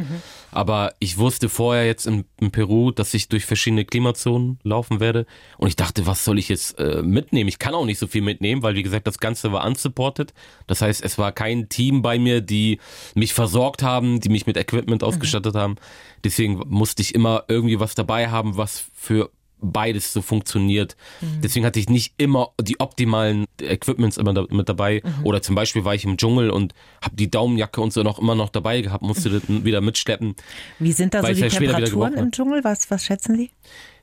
[0.52, 5.26] Aber ich wusste vorher jetzt in, in Peru, dass ich durch verschiedene Klimazonen laufen werde.
[5.58, 7.48] Und ich dachte, was soll ich jetzt äh, mitnehmen?
[7.48, 10.34] Ich kann auch nicht so viel mitnehmen, weil wie gesagt, das Ganze war unsupported.
[10.68, 12.80] Das heißt, es war kein Team bei mir, die
[13.16, 15.76] mich versorgt haben, die mich mit Equipment ausgestattet haben.
[16.24, 19.30] Deswegen musste ich immer irgendwie was dabei haben, was für
[19.62, 20.96] beides so funktioniert.
[21.44, 25.02] Deswegen hatte ich nicht immer die optimalen Equipments immer da, mit dabei.
[25.24, 28.36] Oder zum Beispiel war ich im Dschungel und habe die Daumenjacke und so noch immer
[28.36, 30.36] noch dabei gehabt, musste das wieder mitschleppen.
[30.80, 32.64] Wie sind da so die wieder Temperaturen im Dschungel?
[32.64, 33.52] Was, was schätzen Sie?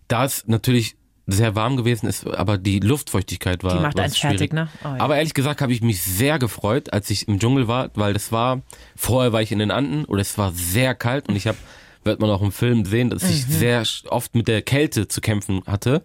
[0.08, 4.52] Da es natürlich sehr warm gewesen ist, aber die Luftfeuchtigkeit war, Die macht einen fertig,
[4.52, 4.68] ne?
[4.84, 5.00] Oh ja.
[5.00, 8.30] Aber ehrlich gesagt habe ich mich sehr gefreut, als ich im Dschungel war, weil das
[8.30, 8.62] war,
[8.94, 11.58] vorher war ich in den Anden und es war sehr kalt und ich habe,
[12.06, 13.28] wird man auch im Film sehen, dass Mhm.
[13.30, 16.02] ich sehr oft mit der Kälte zu kämpfen hatte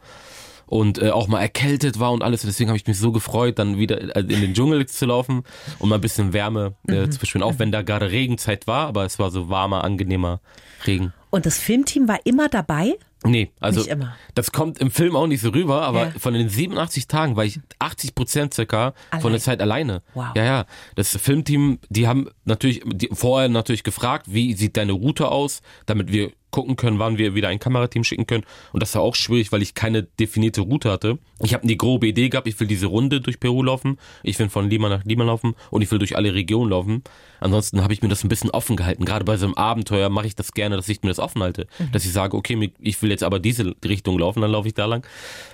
[0.65, 2.43] und äh, auch mal erkältet war und alles.
[2.43, 5.43] Und deswegen habe ich mich so gefreut, dann wieder äh, in den Dschungel zu laufen
[5.79, 7.11] und mal ein bisschen Wärme äh, Mhm.
[7.11, 7.43] zu verspüren.
[7.43, 10.41] Auch wenn da gerade Regenzeit war, aber es war so warmer, angenehmer
[10.87, 11.13] Regen.
[11.29, 12.95] Und das Filmteam war immer dabei?
[13.23, 13.85] Nee, also
[14.33, 16.11] das kommt im Film auch nicht so rüber, aber Ja.
[16.17, 19.31] von den 87 Tagen war ich 80 Prozent circa von Allein.
[19.33, 20.01] der Zeit alleine.
[20.15, 20.25] Wow.
[20.35, 20.65] Ja, ja.
[20.95, 26.11] Das Filmteam, die haben natürlich die, vorher natürlich gefragt, wie sieht deine Route aus, damit
[26.11, 28.43] wir gucken können, wann wir wieder ein Kamerateam schicken können.
[28.73, 31.17] Und das war auch schwierig, weil ich keine definierte Route hatte.
[31.41, 34.49] Ich habe die grobe Idee gehabt, ich will diese Runde durch Peru laufen, ich will
[34.49, 37.03] von Lima nach Lima laufen und ich will durch alle Regionen laufen.
[37.39, 39.05] Ansonsten habe ich mir das ein bisschen offen gehalten.
[39.05, 41.67] Gerade bei so einem Abenteuer mache ich das gerne, dass ich mir das offen halte.
[41.79, 41.91] Mhm.
[41.91, 44.85] Dass ich sage, okay, ich will jetzt aber diese Richtung laufen, dann laufe ich da
[44.85, 45.05] lang.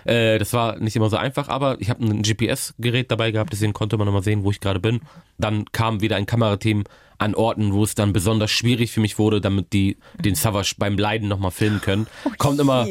[0.03, 3.73] Äh, das war nicht immer so einfach, aber ich habe ein GPS-Gerät dabei gehabt, deswegen
[3.73, 5.01] konnte man nochmal sehen, wo ich gerade bin.
[5.37, 6.83] Dann kam wieder ein Kamerateam
[7.17, 10.97] an Orten, wo es dann besonders schwierig für mich wurde, damit die den Savage beim
[10.97, 12.07] Leiden nochmal filmen können.
[12.23, 12.35] Okay.
[12.37, 12.87] Kommt immer,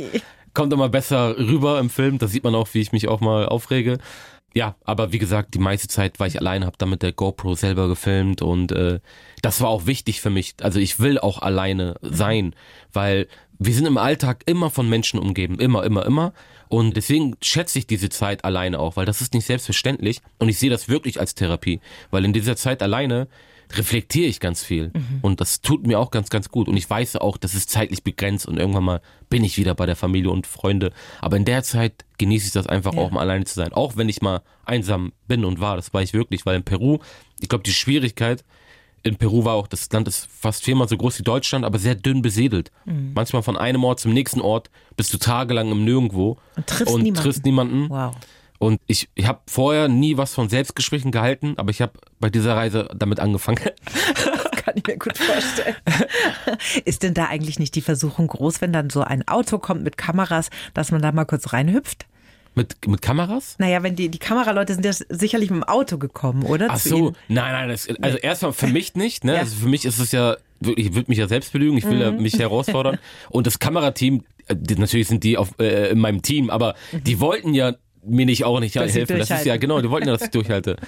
[0.54, 2.18] kommt immer besser rüber im Film.
[2.18, 3.98] Da sieht man auch, wie ich mich auch mal aufrege.
[4.54, 7.54] Ja, aber wie gesagt, die meiste Zeit war ich alleine, habe dann mit der GoPro
[7.54, 9.00] selber gefilmt und äh,
[9.42, 10.54] das war auch wichtig für mich.
[10.62, 12.54] Also ich will auch alleine sein,
[12.90, 16.32] weil wir sind im Alltag immer von Menschen umgeben, immer, immer, immer.
[16.68, 20.58] Und deswegen schätze ich diese Zeit alleine auch, weil das ist nicht selbstverständlich und ich
[20.58, 23.28] sehe das wirklich als Therapie, weil in dieser Zeit alleine
[23.72, 24.90] reflektiere ich ganz viel.
[24.94, 25.18] Mhm.
[25.22, 26.68] Und das tut mir auch ganz, ganz gut.
[26.68, 29.86] Und ich weiß auch, das ist zeitlich begrenzt und irgendwann mal bin ich wieder bei
[29.86, 30.92] der Familie und Freunde.
[31.20, 33.00] Aber in der Zeit genieße ich das einfach ja.
[33.00, 33.72] auch mal alleine zu sein.
[33.72, 35.76] Auch wenn ich mal einsam bin und war.
[35.76, 36.98] Das war ich wirklich, weil in Peru,
[37.40, 38.44] ich glaube, die Schwierigkeit,
[39.02, 41.94] in Peru war auch, das Land ist fast viermal so groß wie Deutschland, aber sehr
[41.94, 42.72] dünn besiedelt.
[42.86, 43.12] Mhm.
[43.14, 47.02] Manchmal von einem Ort zum nächsten Ort bist du tagelang im Nirgendwo und triffst und
[47.02, 47.22] niemanden.
[47.22, 47.88] Triffst niemanden.
[47.88, 48.14] Wow.
[48.58, 52.56] Und ich, ich habe vorher nie was von Selbstgesprächen gehalten, aber ich habe bei dieser
[52.56, 53.60] Reise damit angefangen.
[54.56, 55.76] Das kann ich mir gut vorstellen.
[56.84, 59.96] Ist denn da eigentlich nicht die Versuchung groß, wenn dann so ein Auto kommt mit
[59.96, 62.06] Kameras, dass man da mal kurz reinhüpft?
[62.56, 63.56] Mit, mit Kameras?
[63.58, 66.68] Naja, wenn die, die Kameraleute sind ja sicherlich mit dem Auto gekommen, oder?
[66.70, 69.34] Ach so, nein, nein, das, also erstmal für mich nicht, ne?
[69.34, 69.40] Ja.
[69.40, 71.96] Also für mich ist es ja wirklich, ich würde mich ja selbst belügen, ich will
[71.96, 72.00] mhm.
[72.00, 72.98] ja mich herausfordern.
[73.28, 77.52] Und das Kamerateam, äh, natürlich sind die auf, äh, in meinem Team, aber die wollten
[77.52, 77.74] ja
[78.06, 79.18] mir nicht auch nicht dass helfen.
[79.18, 80.76] Das ist ja genau, die wollten ja, dass ich durchhalte.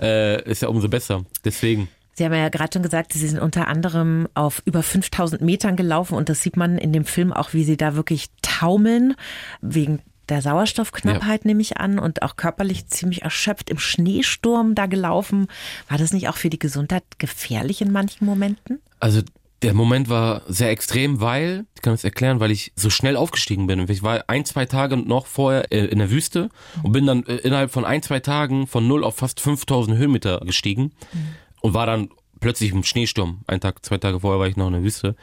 [0.00, 1.24] Äh, ist ja umso besser.
[1.44, 1.88] Deswegen.
[2.14, 6.14] Sie haben ja gerade schon gesagt, Sie sind unter anderem auf über 5000 Metern gelaufen
[6.14, 9.14] und das sieht man in dem Film auch, wie Sie da wirklich taumeln,
[9.60, 11.48] wegen der Sauerstoffknappheit ja.
[11.48, 15.48] nehme ich an und auch körperlich ziemlich erschöpft im Schneesturm da gelaufen.
[15.88, 18.80] War das nicht auch für die Gesundheit gefährlich in manchen Momenten?
[19.00, 19.22] Also
[19.62, 23.66] der Moment war sehr extrem, weil, ich kann es erklären, weil ich so schnell aufgestiegen
[23.66, 23.86] bin.
[23.90, 26.48] Ich war ein, zwei Tage noch vorher äh, in der Wüste
[26.82, 30.40] und bin dann äh, innerhalb von ein, zwei Tagen von null auf fast 5000 Höhenmeter
[30.40, 30.92] gestiegen
[31.60, 32.08] und war dann
[32.40, 33.42] plötzlich im Schneesturm.
[33.46, 35.14] Ein Tag, zwei Tage vorher war ich noch in der Wüste.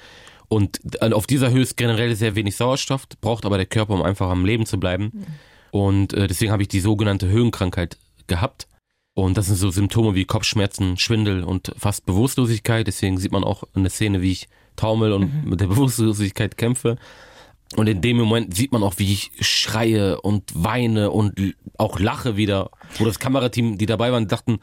[0.49, 4.03] Und äh, auf dieser Höhe ist generell sehr wenig Sauerstoff, braucht aber der Körper, um
[4.03, 5.11] einfach am Leben zu bleiben.
[5.13, 5.25] Mhm.
[5.71, 7.97] Und deswegen habe ich die sogenannte Höhenkrankheit
[8.27, 8.67] gehabt.
[9.17, 12.85] Und das sind so Symptome wie Kopfschmerzen, Schwindel und fast Bewusstlosigkeit.
[12.85, 15.49] Deswegen sieht man auch in der Szene, wie ich taumel und mhm.
[15.49, 16.97] mit der Bewusstlosigkeit kämpfe.
[17.75, 22.37] Und in dem Moment sieht man auch, wie ich schreie und weine und auch lache
[22.37, 24.59] wieder, wo das Kamerateam, die dabei waren, dachten,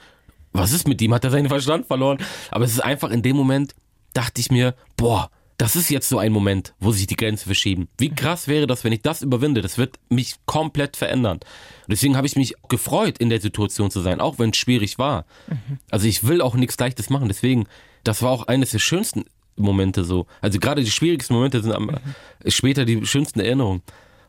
[0.52, 1.12] was ist mit ihm?
[1.12, 2.18] Hat er seinen Verstand verloren?
[2.52, 3.74] Aber es ist einfach in dem Moment,
[4.12, 7.88] dachte ich mir, boah, das ist jetzt so ein Moment, wo sich die Grenzen verschieben.
[7.98, 9.62] Wie krass wäre das, wenn ich das überwinde?
[9.62, 11.40] Das wird mich komplett verändern.
[11.86, 15.26] Deswegen habe ich mich gefreut, in der Situation zu sein, auch wenn es schwierig war.
[15.46, 15.78] Mhm.
[15.90, 17.28] Also ich will auch nichts Leichtes machen.
[17.28, 17.66] Deswegen,
[18.02, 19.24] das war auch eines der schönsten
[19.56, 20.26] Momente so.
[20.40, 22.50] Also gerade die schwierigsten Momente sind am, mhm.
[22.50, 23.82] später die schönsten Erinnerungen.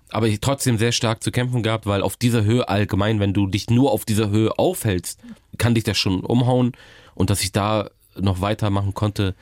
[0.10, 3.48] Aber ich trotzdem sehr stark zu kämpfen gehabt, weil auf dieser Höhe allgemein, wenn du
[3.48, 5.20] dich nur auf dieser Höhe aufhältst,
[5.58, 6.74] kann dich das schon umhauen.
[7.16, 9.36] Und dass ich da noch weitermachen konnte,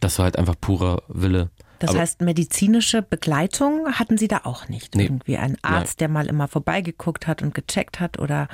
[0.00, 1.50] das war halt einfach purer Wille.
[1.78, 4.94] Das Aber heißt, medizinische Begleitung hatten Sie da auch nicht?
[4.94, 5.04] Nee.
[5.04, 5.98] Irgendwie ein Arzt, Nein.
[5.98, 8.48] der mal immer vorbeigeguckt hat und gecheckt hat oder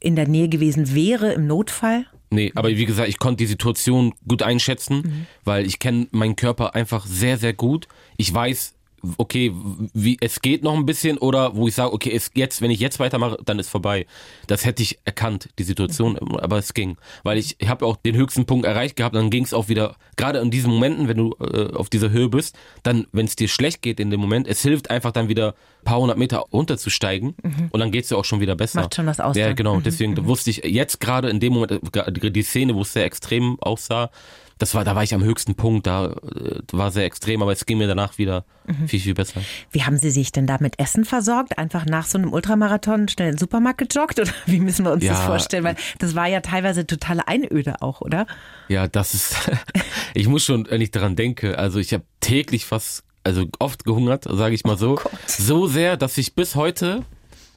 [0.00, 2.06] in der Nähe gewesen wäre im Notfall?
[2.30, 5.26] Nee, aber wie gesagt, ich konnte die Situation gut einschätzen, mhm.
[5.44, 7.88] weil ich kenne meinen Körper einfach sehr, sehr gut.
[8.18, 8.74] Ich weiß,
[9.16, 9.52] okay,
[9.92, 12.80] wie es geht noch ein bisschen oder wo ich sage, okay, es jetzt, wenn ich
[12.80, 14.06] jetzt weitermache, dann ist vorbei.
[14.46, 18.16] Das hätte ich erkannt, die Situation, aber es ging, weil ich, ich habe auch den
[18.16, 21.36] höchsten Punkt erreicht gehabt, dann ging es auch wieder, gerade in diesen Momenten, wenn du
[21.40, 24.62] äh, auf dieser Höhe bist, dann, wenn es dir schlecht geht in dem Moment, es
[24.62, 27.68] hilft einfach dann wieder ein paar hundert Meter runterzusteigen mhm.
[27.70, 28.82] und dann geht es dir auch schon wieder besser.
[28.82, 29.36] Macht schon was aus.
[29.36, 29.82] Ja, genau, mhm.
[29.82, 30.26] deswegen mhm.
[30.26, 34.10] wusste ich jetzt gerade in dem Moment, äh, die Szene, wo es sehr extrem aussah,
[34.58, 37.64] das war, da war ich am höchsten Punkt, da äh, war sehr extrem, aber es
[37.64, 38.88] ging mir danach wieder mhm.
[38.88, 39.40] viel, viel besser.
[39.70, 41.58] Wie haben Sie sich denn da mit Essen versorgt?
[41.58, 45.04] Einfach nach so einem Ultramarathon schnell in den Supermarkt gejoggt oder wie müssen wir uns
[45.04, 45.64] ja, das vorstellen?
[45.64, 48.26] Weil das war ja teilweise totale Einöde auch, oder?
[48.68, 49.36] Ja, das ist,
[50.14, 54.24] ich muss schon, wenn ich daran denke, also ich habe täglich fast, also oft gehungert,
[54.24, 54.98] sage ich mal so.
[55.04, 57.04] Oh so sehr, dass ich bis heute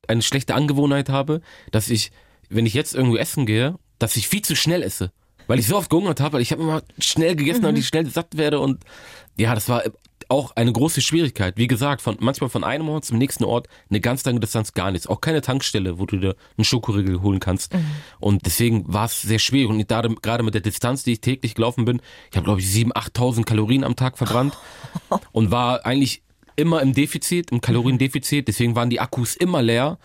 [0.08, 1.42] eine schlechte Angewohnheit habe,
[1.72, 2.12] dass ich,
[2.50, 5.12] wenn ich jetzt irgendwo essen gehe, dass ich viel zu schnell esse
[5.52, 7.66] weil ich so oft gehungert habe, weil ich habe immer schnell gegessen, mhm.
[7.66, 8.86] damit ich schnell satt werde und
[9.38, 9.84] ja, das war
[10.30, 11.58] auch eine große Schwierigkeit.
[11.58, 14.92] Wie gesagt, von, manchmal von einem Ort zum nächsten Ort eine ganz lange Distanz gar
[14.92, 15.08] nichts.
[15.08, 17.74] Auch keine Tankstelle, wo du dir einen Schokoriegel holen kannst.
[17.74, 17.86] Mhm.
[18.22, 19.70] Und deswegen war es sehr schwierig.
[19.70, 22.94] Und gerade mit der Distanz, die ich täglich gelaufen bin, ich habe, glaube ich, 7.000,
[22.94, 24.58] 8.000 Kalorien am Tag verbrannt
[25.34, 26.22] und war eigentlich
[26.56, 28.48] immer im Defizit, im Kaloriendefizit.
[28.48, 29.98] Deswegen waren die Akkus immer leer.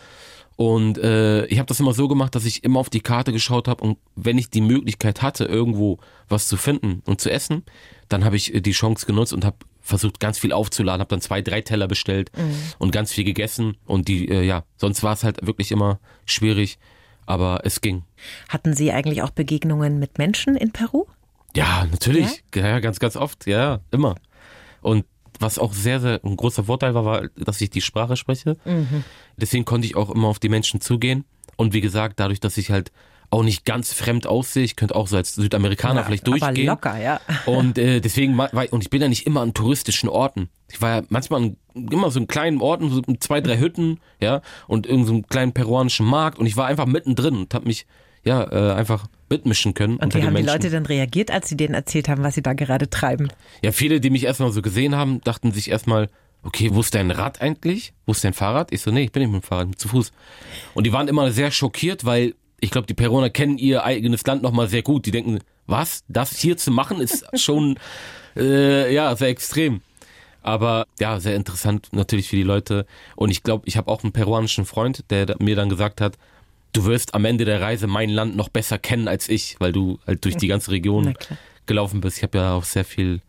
[0.56, 3.68] Und äh, ich habe das immer so gemacht, dass ich immer auf die Karte geschaut
[3.68, 5.98] habe und wenn ich die Möglichkeit hatte, irgendwo
[6.28, 7.62] was zu finden und zu essen,
[8.08, 11.20] dann habe ich äh, die Chance genutzt und habe versucht, ganz viel aufzuladen, habe dann
[11.20, 12.56] zwei, drei Teller bestellt mhm.
[12.78, 13.76] und ganz viel gegessen.
[13.84, 16.78] Und die, äh, ja, sonst war es halt wirklich immer schwierig,
[17.26, 18.04] aber es ging.
[18.48, 21.04] Hatten Sie eigentlich auch Begegnungen mit Menschen in Peru?
[21.54, 22.42] Ja, natürlich.
[22.54, 23.46] Ja, ja ganz, ganz oft.
[23.46, 24.16] Ja, immer.
[24.80, 25.04] Und
[25.40, 28.56] was auch sehr, sehr ein großer Vorteil war, war, dass ich die Sprache spreche.
[28.64, 29.04] Mhm.
[29.36, 31.24] Deswegen konnte ich auch immer auf die Menschen zugehen.
[31.56, 32.92] Und wie gesagt, dadurch, dass ich halt
[33.30, 36.68] auch nicht ganz fremd aussehe, ich könnte auch so als Südamerikaner ja, vielleicht durchgehen.
[36.68, 37.20] Aber locker, ja.
[37.44, 40.48] Und äh, deswegen war und ich bin ja nicht immer an touristischen Orten.
[40.70, 44.42] Ich war ja manchmal an, immer so in kleinen Orten, so zwei, drei Hütten, ja,
[44.68, 47.86] und irgendeinem so kleinen peruanischen Markt und ich war einfach mittendrin und habe mich
[48.24, 49.96] ja äh, einfach mitmischen können.
[49.96, 52.52] Und wie haben die Leute denn reagiert, als sie denen erzählt haben, was sie da
[52.52, 53.28] gerade treiben?
[53.62, 56.08] Ja, viele, die mich erstmal so gesehen haben, dachten sich erstmal,
[56.42, 57.92] okay, wo ist dein Rad eigentlich?
[58.06, 58.72] Wo ist dein Fahrrad?
[58.72, 60.12] Ich so, nee, ich bin nicht mit dem Fahrrad, zu Fuß.
[60.74, 64.42] Und die waren immer sehr schockiert, weil ich glaube, die Peruaner kennen ihr eigenes Land
[64.42, 65.06] nochmal sehr gut.
[65.06, 66.04] Die denken, was?
[66.08, 67.78] Das hier zu machen ist schon,
[68.36, 69.80] äh, ja, sehr extrem.
[70.42, 72.86] Aber ja, sehr interessant natürlich für die Leute.
[73.16, 76.16] Und ich glaube, ich habe auch einen peruanischen Freund, der mir dann gesagt hat,
[76.72, 79.98] du wirst am Ende der Reise mein Land noch besser kennen als ich, weil du
[80.06, 81.14] halt durch die ganze Region
[81.66, 82.18] gelaufen bist.
[82.18, 83.20] Ich habe ja auch sehr viel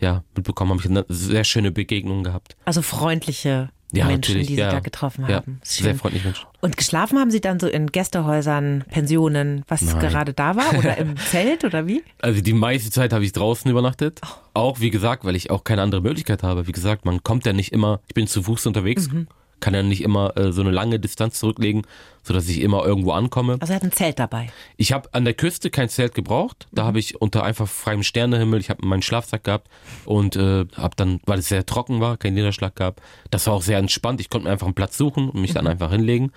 [0.00, 2.56] ja, mitbekommen, habe ich eine sehr schöne Begegnung gehabt.
[2.64, 4.70] Also freundliche ja, Menschen, die Sie ja.
[4.70, 5.60] da getroffen haben.
[5.62, 6.46] Ja, sehr freundliche Menschen.
[6.60, 9.98] Und geschlafen haben Sie dann so in Gästehäusern, Pensionen, was Nein.
[9.98, 12.02] gerade da war oder im Zelt oder wie?
[12.20, 14.20] Also die meiste Zeit habe ich draußen übernachtet.
[14.24, 14.28] Oh.
[14.54, 16.66] Auch wie gesagt, weil ich auch keine andere Möglichkeit habe.
[16.66, 19.10] Wie gesagt, man kommt ja nicht immer, ich bin zu Fuß unterwegs.
[19.10, 19.26] Mhm
[19.60, 21.82] kann ja nicht immer äh, so eine lange Distanz zurücklegen,
[22.22, 23.56] sodass ich immer irgendwo ankomme.
[23.60, 24.48] Also er hat ein Zelt dabei.
[24.76, 26.68] Ich habe an der Küste kein Zelt gebraucht.
[26.72, 26.86] Da mhm.
[26.88, 29.68] habe ich unter einfach freiem Sternehimmel, ich habe meinen Schlafsack gehabt
[30.04, 33.00] und äh, habe dann, weil es sehr trocken war, keinen Niederschlag gab.
[33.30, 34.20] Das war auch sehr entspannt.
[34.20, 35.54] Ich konnte mir einfach einen Platz suchen und mich mhm.
[35.54, 36.32] dann einfach hinlegen.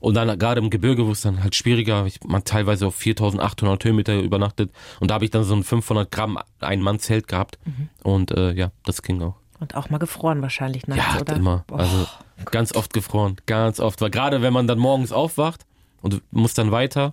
[0.00, 3.84] Und dann gerade im Gebirge, wo es dann halt schwieriger, ich man teilweise auf 4800
[3.84, 7.88] Höhenmeter übernachtet und da habe ich dann so ein 500 Gramm Ein-Mann-Zelt gehabt mhm.
[8.02, 9.34] und äh, ja, das ging auch.
[9.60, 11.36] Und auch mal gefroren wahrscheinlich nachts, ja, oder?
[11.36, 11.64] immer.
[11.70, 11.76] Oh.
[11.76, 12.06] Also
[12.46, 14.00] ganz oft gefroren, ganz oft.
[14.00, 15.66] Weil gerade wenn man dann morgens aufwacht
[16.00, 17.12] und du musst dann weiter,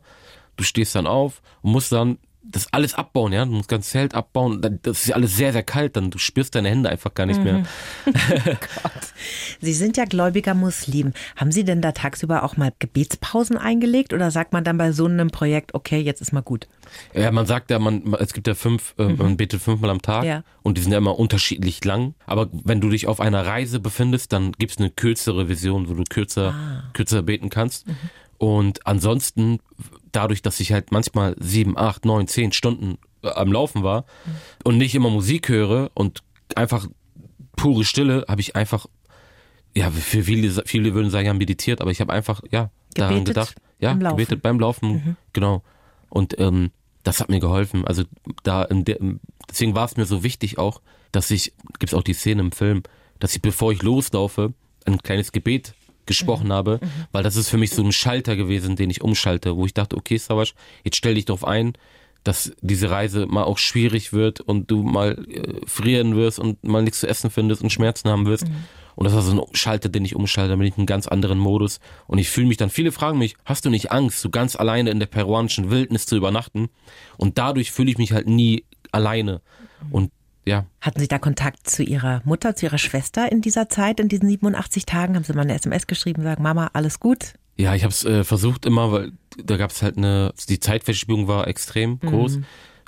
[0.55, 2.17] du stehst dann auf und musst dann
[2.49, 3.45] das alles abbauen, ja.
[3.45, 4.61] Du musst ganz Zelt abbauen.
[4.81, 5.95] Das ist ja alles sehr, sehr kalt.
[5.95, 7.43] Dann du spürst deine Hände einfach gar nicht mhm.
[7.43, 7.63] mehr.
[8.05, 9.13] Gott.
[9.61, 11.13] Sie sind ja gläubiger Muslim.
[11.35, 15.05] Haben Sie denn da tagsüber auch mal Gebetspausen eingelegt oder sagt man dann bei so
[15.05, 16.67] einem Projekt, okay, jetzt ist mal gut?
[17.13, 19.17] Ja, man sagt ja, man, es gibt ja fünf, äh, mhm.
[19.17, 20.43] man betet fünfmal am Tag ja.
[20.63, 22.15] und die sind ja immer unterschiedlich lang.
[22.25, 25.93] Aber wenn du dich auf einer Reise befindest, dann gibt es eine kürzere Vision, wo
[25.93, 26.89] du kürzer, ah.
[26.93, 27.87] kürzer beten kannst.
[27.87, 27.95] Mhm.
[28.37, 29.59] Und ansonsten,
[30.17, 34.31] dadurch, dass ich halt manchmal sieben, acht, neun, zehn Stunden äh, am Laufen war mhm.
[34.63, 36.23] und nicht immer Musik höre und
[36.55, 36.87] einfach
[37.55, 38.87] pure Stille, habe ich einfach,
[39.75, 43.25] ja, für viele, viele würden sagen, ja, meditiert, aber ich habe einfach, ja, gebetet daran
[43.25, 45.15] gedacht, ja, beim gebetet beim Laufen, mhm.
[45.33, 45.61] genau.
[46.09, 46.71] Und ähm,
[47.03, 47.85] das hat mir geholfen.
[47.85, 48.03] Also
[48.41, 48.67] da,
[49.49, 52.51] deswegen war es mir so wichtig auch, dass ich, gibt es auch die Szene im
[52.51, 52.81] Film,
[53.19, 54.53] dass ich, bevor ich loslaufe,
[54.85, 55.73] ein kleines Gebet
[56.07, 56.53] gesprochen mhm.
[56.53, 56.89] habe, mhm.
[57.11, 59.97] weil das ist für mich so ein Schalter gewesen, den ich umschalte, wo ich dachte,
[59.97, 60.53] okay, Savasch,
[60.83, 61.73] jetzt stell dich darauf ein,
[62.23, 66.81] dass diese Reise mal auch schwierig wird und du mal äh, frieren wirst und mal
[66.83, 68.47] nichts zu essen findest und Schmerzen haben wirst.
[68.47, 68.65] Mhm.
[68.95, 71.07] Und das war so ein Schalter, den ich umschalte, dann bin ich in einem ganz
[71.07, 71.79] anderen Modus.
[72.07, 74.89] Und ich fühle mich dann, viele fragen mich, hast du nicht Angst, so ganz alleine
[74.89, 76.69] in der peruanischen Wildnis zu übernachten?
[77.15, 79.41] Und dadurch fühle ich mich halt nie alleine.
[79.91, 80.11] Und
[80.47, 80.65] ja.
[80.81, 84.29] Hatten Sie da Kontakt zu Ihrer Mutter, zu Ihrer Schwester in dieser Zeit, in diesen
[84.29, 85.15] 87 Tagen?
[85.15, 87.33] Haben Sie mal eine SMS geschrieben, sagen, Mama, alles gut?
[87.57, 89.11] Ja, ich habe es äh, versucht immer, weil
[89.43, 92.37] da gab es halt eine, die Zeitverschiebung war extrem groß.
[92.37, 92.45] Mhm.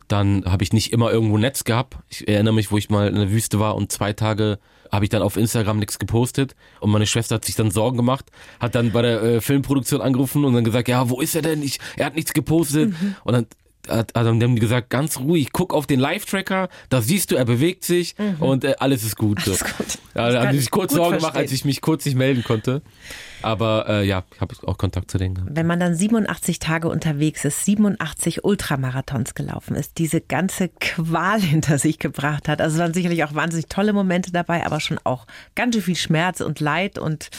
[0.07, 1.97] Dann habe ich nicht immer irgendwo Netz gehabt.
[2.07, 4.59] Ich erinnere mich, wo ich mal in der Wüste war und zwei Tage
[4.91, 8.31] habe ich dann auf Instagram nichts gepostet und meine Schwester hat sich dann Sorgen gemacht,
[8.59, 11.61] hat dann bei der äh, Filmproduktion angerufen und dann gesagt, ja, wo ist er denn?
[11.61, 13.15] Ich, er hat nichts gepostet mhm.
[13.23, 13.45] und dann
[13.89, 17.45] hat, hat dann die gesagt, ganz ruhig, guck auf den Live-Tracker, da siehst du, er
[17.45, 18.41] bewegt sich mhm.
[18.41, 19.41] und äh, alles ist gut.
[19.41, 19.51] So.
[19.51, 19.97] Alles gut.
[20.15, 22.81] Ja, da haben die sich kurz Sorgen gemacht, als ich mich kurz nicht melden konnte.
[23.41, 25.51] Aber äh, ja, ich habe auch Kontakt zu denen gehabt.
[25.53, 31.77] Wenn man dann 87 Tage unterwegs ist, 87 Ultramarathons gelaufen ist, diese ganze Qual hinter
[31.77, 35.25] sich gebracht hat, also waren sicherlich auch wahnsinnig tolle Momente dabei, aber schon auch
[35.55, 37.29] ganz schön viel Schmerz und Leid und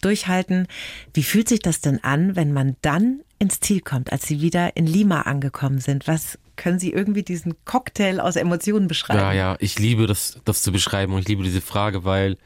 [0.00, 0.66] Durchhalten.
[1.12, 4.76] Wie fühlt sich das denn an, wenn man dann ins Ziel kommt, als sie wieder
[4.76, 6.08] in Lima angekommen sind?
[6.08, 9.20] Was Können Sie irgendwie diesen Cocktail aus Emotionen beschreiben?
[9.20, 12.38] Ja, ja, ich liebe das, das zu beschreiben und ich liebe diese Frage, weil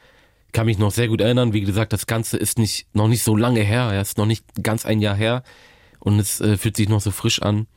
[0.47, 1.53] ich kann mich noch sehr gut erinnern.
[1.53, 3.91] Wie gesagt, das Ganze ist nicht, noch nicht so lange her.
[3.93, 5.43] Ja, ist noch nicht ganz ein Jahr her
[5.99, 7.67] und es äh, fühlt sich noch so frisch an.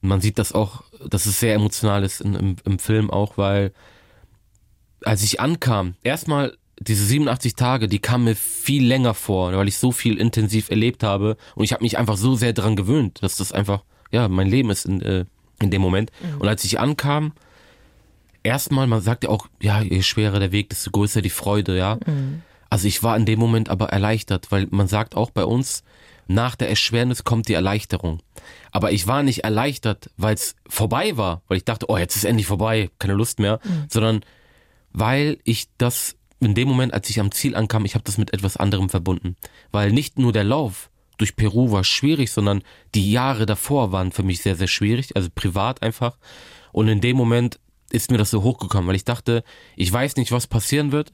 [0.00, 3.72] Man sieht das auch, dass es sehr emotional ist in, im, im Film auch, weil
[5.04, 9.76] als ich ankam, erstmal diese 87 Tage, die kamen mir viel länger vor, weil ich
[9.76, 13.36] so viel intensiv erlebt habe und ich habe mich einfach so sehr daran gewöhnt, dass
[13.36, 15.24] das einfach ja mein Leben ist in, äh,
[15.60, 16.10] in dem Moment.
[16.22, 16.40] Mhm.
[16.40, 17.32] Und als ich ankam,
[18.42, 21.98] erstmal, man sagt ja auch, ja, je schwerer der Weg, desto größer die Freude, ja.
[22.06, 22.42] Mhm.
[22.70, 25.82] Also ich war in dem Moment aber erleichtert, weil man sagt auch bei uns,
[26.28, 28.20] nach der Erschwernis kommt die Erleichterung.
[28.70, 32.24] Aber ich war nicht erleichtert, weil es vorbei war, weil ich dachte, oh, jetzt ist
[32.24, 33.86] endlich vorbei, keine Lust mehr, mhm.
[33.88, 34.20] sondern
[34.92, 38.32] weil ich das in dem Moment, als ich am Ziel ankam, ich habe das mit
[38.32, 39.36] etwas anderem verbunden.
[39.70, 42.62] Weil nicht nur der Lauf durch Peru war schwierig, sondern
[42.94, 46.16] die Jahre davor waren für mich sehr, sehr schwierig, also privat einfach.
[46.72, 47.60] Und in dem Moment
[47.90, 49.44] ist mir das so hochgekommen, weil ich dachte,
[49.76, 51.12] ich weiß nicht, was passieren wird,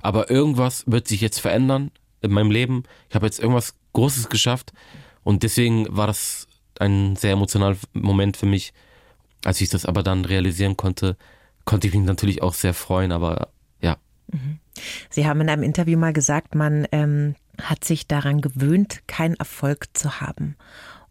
[0.00, 2.84] aber irgendwas wird sich jetzt verändern in meinem Leben.
[3.08, 4.72] Ich habe jetzt irgendwas Großes geschafft
[5.24, 6.46] und deswegen war das
[6.78, 8.72] ein sehr emotionaler Moment für mich.
[9.44, 11.16] Als ich das aber dann realisieren konnte,
[11.64, 13.48] konnte ich mich natürlich auch sehr freuen, aber.
[15.10, 19.88] Sie haben in einem Interview mal gesagt, man ähm, hat sich daran gewöhnt, keinen Erfolg
[19.94, 20.56] zu haben.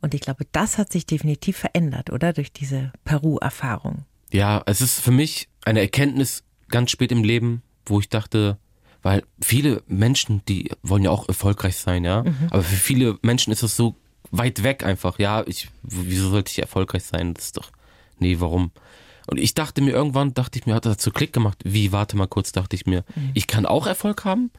[0.02, 2.34] Und ich glaube, das hat sich definitiv verändert, oder?
[2.34, 4.06] Durch diese Peru-Erfahrung.
[4.32, 8.58] Ja, es ist für mich eine Erkenntnis ganz spät im Leben, wo ich dachte,
[9.02, 12.24] weil viele Menschen, die wollen ja auch erfolgreich sein, ja.
[12.24, 12.48] Mhm.
[12.50, 13.96] Aber für viele Menschen ist das so
[14.32, 15.20] weit weg einfach.
[15.20, 17.34] Ja, ich, wieso sollte ich erfolgreich sein?
[17.34, 17.72] Das ist doch,
[18.20, 18.72] nee, warum?
[19.28, 21.60] Und ich dachte mir irgendwann, dachte ich mir, hat das so Klick gemacht.
[21.64, 23.32] Wie, warte mal kurz, dachte ich mir, mhm.
[23.34, 24.52] ich kann auch Erfolg haben,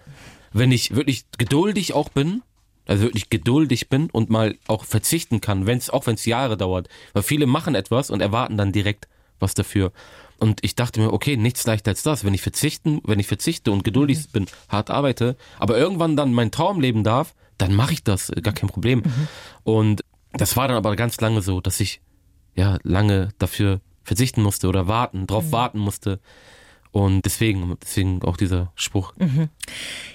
[0.52, 2.42] wenn ich wirklich geduldig auch bin,
[2.86, 6.56] also wirklich geduldig bin und mal auch verzichten kann, wenn es auch wenn es Jahre
[6.56, 9.08] dauert, weil viele machen etwas und erwarten dann direkt
[9.40, 9.92] was dafür.
[10.38, 13.72] Und ich dachte mir, okay, nichts leichter als das, wenn ich verzichten, wenn ich verzichte
[13.72, 14.32] und geduldig mhm.
[14.32, 18.54] bin, hart arbeite, aber irgendwann dann mein Traum leben darf, dann mache ich das, gar
[18.54, 19.00] kein Problem.
[19.00, 19.28] Mhm.
[19.64, 22.00] Und das war dann aber ganz lange so, dass ich
[22.54, 25.52] ja lange dafür verzichten musste oder warten, drauf mhm.
[25.52, 26.18] warten musste.
[26.90, 29.14] Und deswegen, deswegen auch dieser Spruch.
[29.18, 29.48] Mhm.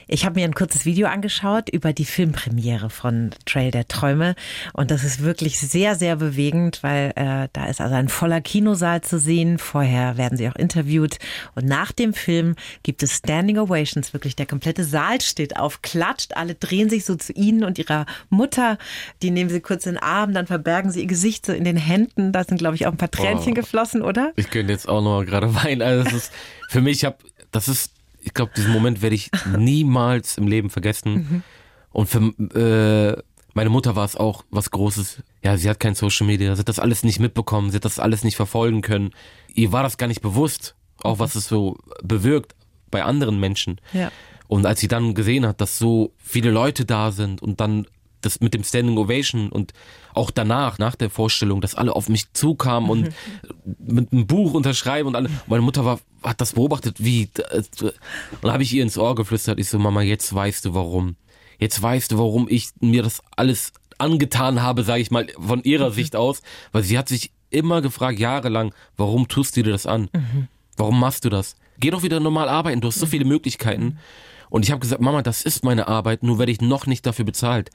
[0.07, 4.35] Ich habe mir ein kurzes Video angeschaut über die Filmpremiere von Trail der Träume
[4.73, 9.01] und das ist wirklich sehr, sehr bewegend, weil äh, da ist also ein voller Kinosaal
[9.01, 9.57] zu sehen.
[9.57, 11.19] Vorher werden sie auch interviewt
[11.55, 14.13] und nach dem Film gibt es Standing Ovations.
[14.13, 18.05] Wirklich der komplette Saal steht auf, klatscht, alle drehen sich so zu ihnen und ihrer
[18.29, 18.77] Mutter.
[19.21, 21.77] Die nehmen sie kurz in den Arm, dann verbergen sie ihr Gesicht so in den
[21.77, 22.31] Händen.
[22.31, 24.33] Da sind, glaube ich, auch ein paar Tränchen oh, geflossen, oder?
[24.35, 25.81] Ich könnte jetzt auch noch gerade weinen.
[25.81, 26.31] Also das ist
[26.73, 27.93] für mich, hab, das ist
[28.23, 31.13] ich glaube, diesen Moment werde ich niemals im Leben vergessen.
[31.13, 31.43] Mhm.
[31.91, 33.21] Und für äh,
[33.53, 35.21] meine Mutter war es auch was Großes.
[35.43, 37.99] Ja, sie hat kein Social Media, sie hat das alles nicht mitbekommen, sie hat das
[37.99, 39.11] alles nicht verfolgen können.
[39.53, 42.55] Ihr war das gar nicht bewusst, auch was es so bewirkt
[42.89, 43.79] bei anderen Menschen.
[43.91, 44.11] Ja.
[44.47, 47.87] Und als sie dann gesehen hat, dass so viele Leute da sind und dann
[48.25, 49.73] das mit dem Standing Ovation und
[50.13, 53.09] auch danach, nach der Vorstellung, dass alle auf mich zukamen und
[53.79, 55.29] mit einem Buch unterschreiben und alle.
[55.47, 57.29] Meine Mutter war, hat das beobachtet, wie.
[57.53, 57.93] Und
[58.41, 61.15] dann habe ich ihr ins Ohr geflüstert, ich so, Mama, jetzt weißt du warum.
[61.59, 65.89] Jetzt weißt du, warum ich mir das alles angetan habe, sage ich mal, von ihrer
[65.89, 65.93] mhm.
[65.93, 66.41] Sicht aus.
[66.71, 70.09] Weil sie hat sich immer gefragt, jahrelang, warum tust du dir das an?
[70.13, 70.47] Mhm.
[70.75, 71.55] Warum machst du das?
[71.79, 73.97] Geh doch wieder normal arbeiten, du hast so viele Möglichkeiten.
[74.49, 77.25] Und ich habe gesagt, Mama, das ist meine Arbeit, nur werde ich noch nicht dafür
[77.25, 77.71] bezahlt.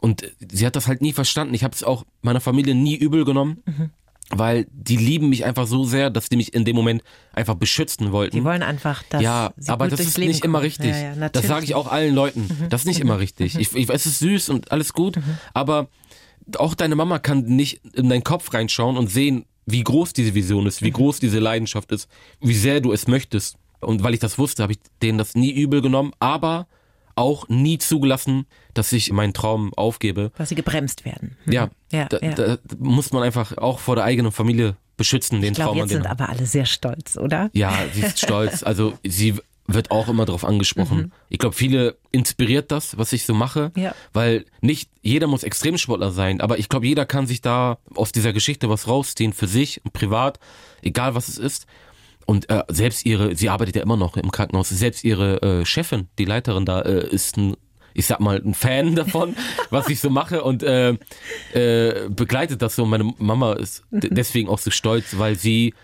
[0.00, 1.54] Und sie hat das halt nie verstanden.
[1.54, 3.62] Ich habe es auch meiner Familie nie übel genommen.
[3.66, 3.90] Mhm.
[4.30, 7.02] Weil die lieben mich einfach so sehr, dass die mich in dem Moment
[7.34, 8.34] einfach beschützen wollten.
[8.34, 10.54] Die wollen einfach, dass Ja, aber das ist Leben nicht kommen.
[10.54, 10.92] immer richtig.
[10.92, 12.48] Ja, ja, das sage ich auch allen Leuten.
[12.48, 12.68] Mhm.
[12.70, 13.08] Das ist nicht mhm.
[13.10, 13.54] immer richtig.
[13.58, 15.38] Ich, ich, es ist süß und alles gut, mhm.
[15.52, 15.88] aber
[16.56, 20.66] auch deine Mama kann nicht in deinen Kopf reinschauen und sehen, wie groß diese Vision
[20.66, 20.94] ist, wie mhm.
[20.94, 22.08] groß diese Leidenschaft ist,
[22.40, 23.56] wie sehr du es möchtest.
[23.80, 26.66] Und weil ich das wusste, habe ich denen das nie übel genommen, aber
[27.14, 30.32] auch nie zugelassen, dass ich meinen Traum aufgebe.
[30.36, 31.36] Dass sie gebremst werden.
[31.44, 31.52] Mhm.
[31.52, 32.34] Ja, ja, da, ja.
[32.34, 35.78] Da muss man einfach auch vor der eigenen Familie beschützen, den ich glaub, Traum.
[35.78, 37.50] Jetzt sind aber alle sehr stolz, oder?
[37.52, 38.62] Ja, sie ist stolz.
[38.64, 39.34] Also sie
[39.66, 40.98] wird auch immer darauf angesprochen.
[40.98, 41.12] Mhm.
[41.28, 43.94] Ich glaube, viele inspiriert das, was ich so mache, ja.
[44.12, 48.32] weil nicht jeder muss Extremsportler sein, aber ich glaube, jeder kann sich da aus dieser
[48.32, 50.38] Geschichte was rausziehen für sich und privat,
[50.82, 51.66] egal was es ist.
[52.26, 56.08] Und äh, selbst ihre, sie arbeitet ja immer noch im Krankenhaus, selbst ihre äh, Chefin,
[56.18, 57.54] die Leiterin da, äh, ist ein,
[57.94, 59.36] ich sag mal, ein Fan davon,
[59.70, 60.96] was ich so mache und äh,
[61.52, 62.84] äh, begleitet das so.
[62.84, 65.74] Meine Mama ist deswegen auch so stolz, weil sie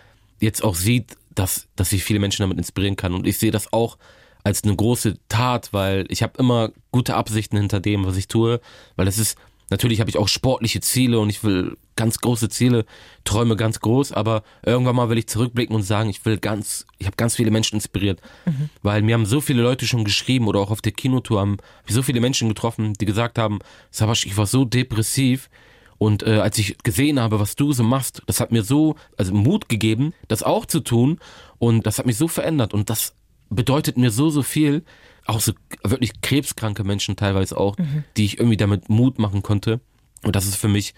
[0.40, 3.14] jetzt auch sieht, dass, dass ich viele Menschen damit inspirieren kann.
[3.14, 3.96] Und ich sehe das auch
[4.42, 8.60] als eine große Tat, weil ich habe immer gute Absichten hinter dem, was ich tue,
[8.96, 9.36] weil es ist
[9.70, 12.84] Natürlich habe ich auch sportliche Ziele und ich will ganz große Ziele,
[13.24, 17.06] träume ganz groß, aber irgendwann mal will ich zurückblicken und sagen, ich will ganz, ich
[17.06, 18.70] habe ganz viele Menschen inspiriert, mhm.
[18.82, 21.58] weil mir haben so viele Leute schon geschrieben oder auch auf der Kinotour haben
[21.88, 23.60] so viele Menschen getroffen, die gesagt haben,
[23.90, 25.48] Savasch, ich war so depressiv
[25.98, 29.34] und äh, als ich gesehen habe, was du so machst, das hat mir so also
[29.34, 31.20] Mut gegeben, das auch zu tun
[31.58, 33.14] und das hat mich so verändert und das
[33.50, 34.84] bedeutet mir so so viel
[35.30, 35.52] auch so
[35.84, 38.04] wirklich krebskranke Menschen teilweise auch, mhm.
[38.16, 39.80] die ich irgendwie damit Mut machen konnte.
[40.22, 40.94] Und das ist für mich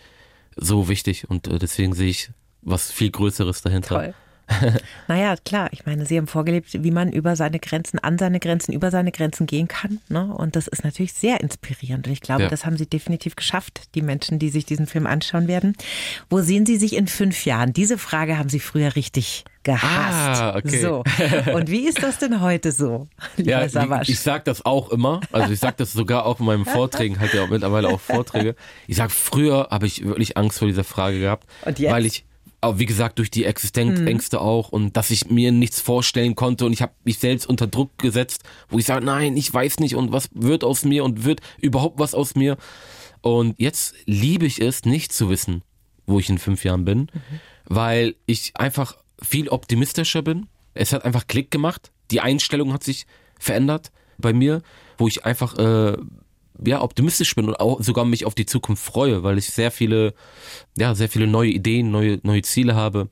[0.57, 2.31] so wichtig und äh, deswegen sehe ich
[2.63, 3.97] was viel Größeres dahinter.
[3.97, 4.15] Toll.
[5.09, 8.73] naja, klar, ich meine, Sie haben vorgelebt, wie man über seine Grenzen, an seine Grenzen,
[8.73, 10.01] über seine Grenzen gehen kann.
[10.09, 10.33] Ne?
[10.33, 12.07] Und das ist natürlich sehr inspirierend.
[12.07, 12.49] Und ich glaube, ja.
[12.49, 15.77] das haben Sie definitiv geschafft, die Menschen, die sich diesen Film anschauen werden.
[16.31, 17.73] Wo sehen Sie sich in fünf Jahren?
[17.73, 20.43] Diese Frage haben Sie früher richtig gehasst.
[20.43, 20.81] Ah, okay.
[20.81, 21.05] So.
[21.53, 25.21] Und wie ist das denn heute so, ja, Ich, ich sage das auch immer.
[25.31, 28.57] Also ich sage das sogar auch in meinen Vorträgen, halt ja mittlerweile auch Vorträge.
[28.87, 31.93] Ich sage, früher habe ich wirklich Angst vor dieser Frage gehabt, Und jetzt?
[31.93, 32.25] weil ich
[32.63, 34.43] aber wie gesagt, durch die Existenzängste mhm.
[34.43, 37.99] auch und dass ich mir nichts vorstellen konnte und ich habe mich selbst unter Druck
[37.99, 41.41] gesetzt, wo ich sage, nein, ich weiß nicht und was wird aus mir und wird
[41.61, 42.57] überhaupt was aus mir.
[43.21, 45.63] Und jetzt liebe ich es, nicht zu wissen,
[46.07, 47.41] wo ich in fünf Jahren bin, mhm.
[47.65, 50.47] weil ich einfach viel optimistischer bin.
[50.73, 51.91] Es hat einfach Klick gemacht.
[52.13, 53.07] Die Einstellung hat sich
[53.41, 54.63] verändert bei mir,
[54.99, 55.97] wo ich einfach äh,
[56.67, 60.15] ja, optimistisch bin und auch sogar mich auf die Zukunft freue, weil ich sehr viele,
[60.77, 63.09] ja, sehr viele neue Ideen, neue, neue Ziele habe.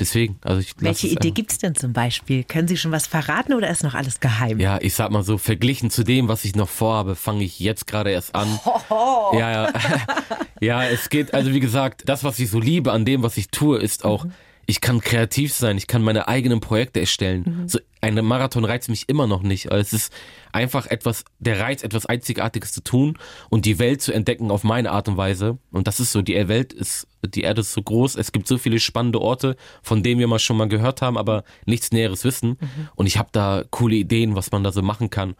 [0.00, 2.42] Deswegen, also ich Welche Idee gibt es denn zum Beispiel?
[2.44, 4.58] Können Sie schon was verraten oder ist noch alles geheim?
[4.58, 7.86] Ja, ich sag mal so, verglichen zu dem, was ich noch vorhabe, fange ich jetzt
[7.86, 8.48] gerade erst an.
[8.64, 9.38] Hoho.
[9.38, 9.72] Ja, ja.
[10.60, 13.48] ja, es geht, also wie gesagt, das, was ich so liebe an dem, was ich
[13.48, 14.24] tue, ist auch.
[14.24, 14.32] Mhm
[14.72, 17.44] ich kann kreativ sein, ich kann meine eigenen Projekte erstellen.
[17.44, 17.68] Mhm.
[17.68, 19.70] So eine Marathon reizt mich immer noch nicht.
[19.70, 20.12] Also es ist
[20.50, 23.18] einfach etwas, der Reiz, etwas Einzigartiges zu tun
[23.50, 25.58] und die Welt zu entdecken auf meine Art und Weise.
[25.72, 28.56] Und das ist so, die Welt ist, die Erde ist so groß, es gibt so
[28.56, 32.56] viele spannende Orte, von denen wir mal schon mal gehört haben, aber nichts Näheres wissen.
[32.58, 32.88] Mhm.
[32.94, 35.34] Und ich habe da coole Ideen, was man da so machen kann.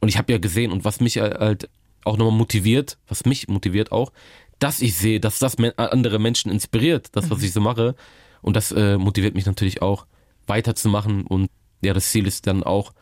[0.00, 1.68] Und ich habe ja gesehen und was mich halt
[2.04, 4.10] auch nochmal motiviert, was mich motiviert auch,
[4.58, 7.44] dass ich sehe, dass das andere Menschen inspiriert, das, was mhm.
[7.44, 7.94] ich so mache
[8.42, 10.06] und das äh, motiviert mich natürlich auch
[10.46, 11.26] weiterzumachen.
[11.26, 11.48] Und
[11.80, 12.92] ja, das Ziel ist dann auch,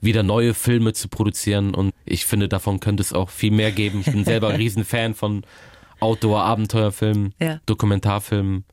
[0.00, 1.74] wieder neue Filme zu produzieren.
[1.74, 4.00] Und ich finde, davon könnte es auch viel mehr geben.
[4.00, 5.42] Ich bin selber ein Riesenfan von
[6.00, 7.60] Outdoor-Abenteuerfilmen, ja.
[7.66, 8.64] Dokumentarfilmen.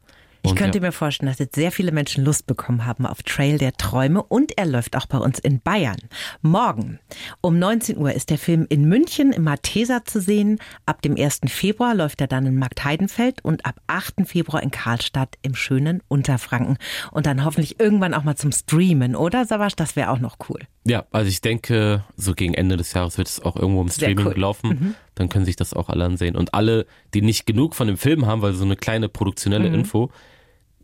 [0.45, 0.83] Ich und könnte ja.
[0.83, 4.57] mir vorstellen, dass jetzt sehr viele Menschen Lust bekommen haben auf Trail der Träume und
[4.57, 5.97] er läuft auch bei uns in Bayern.
[6.41, 6.99] Morgen
[7.41, 10.59] um 19 Uhr ist der Film in München im Matheser zu sehen.
[10.85, 11.41] Ab dem 1.
[11.47, 14.27] Februar läuft er dann in Marktheidenfeld und ab 8.
[14.27, 16.77] Februar in Karlstadt im schönen Unterfranken.
[17.11, 19.75] Und dann hoffentlich irgendwann auch mal zum Streamen, oder Savasch?
[19.75, 20.61] Das wäre auch noch cool.
[20.87, 24.27] Ja, also ich denke, so gegen Ende des Jahres wird es auch irgendwo im Streaming
[24.27, 24.39] cool.
[24.39, 24.69] laufen.
[24.69, 24.95] Mhm.
[25.15, 26.35] Dann können sich das auch alle ansehen.
[26.35, 29.75] Und alle, die nicht genug von dem Film haben, weil so eine kleine produktionelle mhm.
[29.75, 30.11] Info,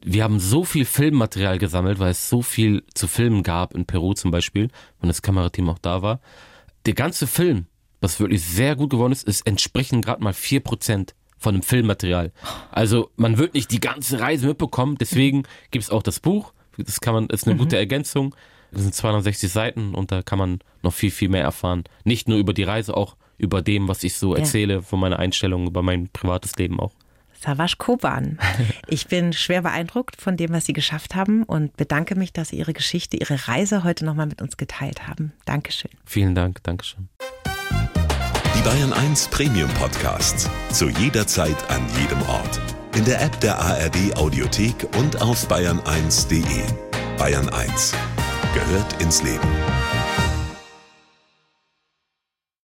[0.04, 4.14] wir haben so viel Filmmaterial gesammelt, weil es so viel zu filmen gab, in Peru
[4.14, 6.22] zum Beispiel, und das Kamerateam auch da war.
[6.86, 7.68] Der ganze Film,
[8.00, 12.32] was wirklich sehr gut geworden ist, ist entsprechend gerade mal vier Prozent von dem Filmmaterial.
[12.72, 16.54] Also man wird nicht die ganze Reise mitbekommen, deswegen gibt es auch das Buch.
[16.78, 17.60] Das kann man, ist eine mhm.
[17.60, 18.36] gute Ergänzung.
[18.72, 21.84] Das sind 260 Seiten und da kann man noch viel, viel mehr erfahren.
[22.06, 25.68] Nicht nur über die Reise, auch über dem, was ich so erzähle, von meiner Einstellung,
[25.68, 26.94] über mein privates Leben auch.
[27.42, 28.38] Savasch Koban.
[28.88, 32.58] Ich bin schwer beeindruckt von dem, was Sie geschafft haben und bedanke mich, dass Sie
[32.58, 35.32] Ihre Geschichte, Ihre Reise heute nochmal mit uns geteilt haben.
[35.46, 35.92] Dankeschön.
[36.06, 37.08] Vielen Dank, Dankeschön.
[38.56, 40.50] Die Bayern 1 Premium Podcasts.
[40.72, 42.60] Zu jeder Zeit, an jedem Ort.
[42.96, 46.44] In der App der ARD Audiothek und auf bayern1.de.
[47.18, 47.94] Bayern 1
[48.54, 49.91] gehört ins Leben.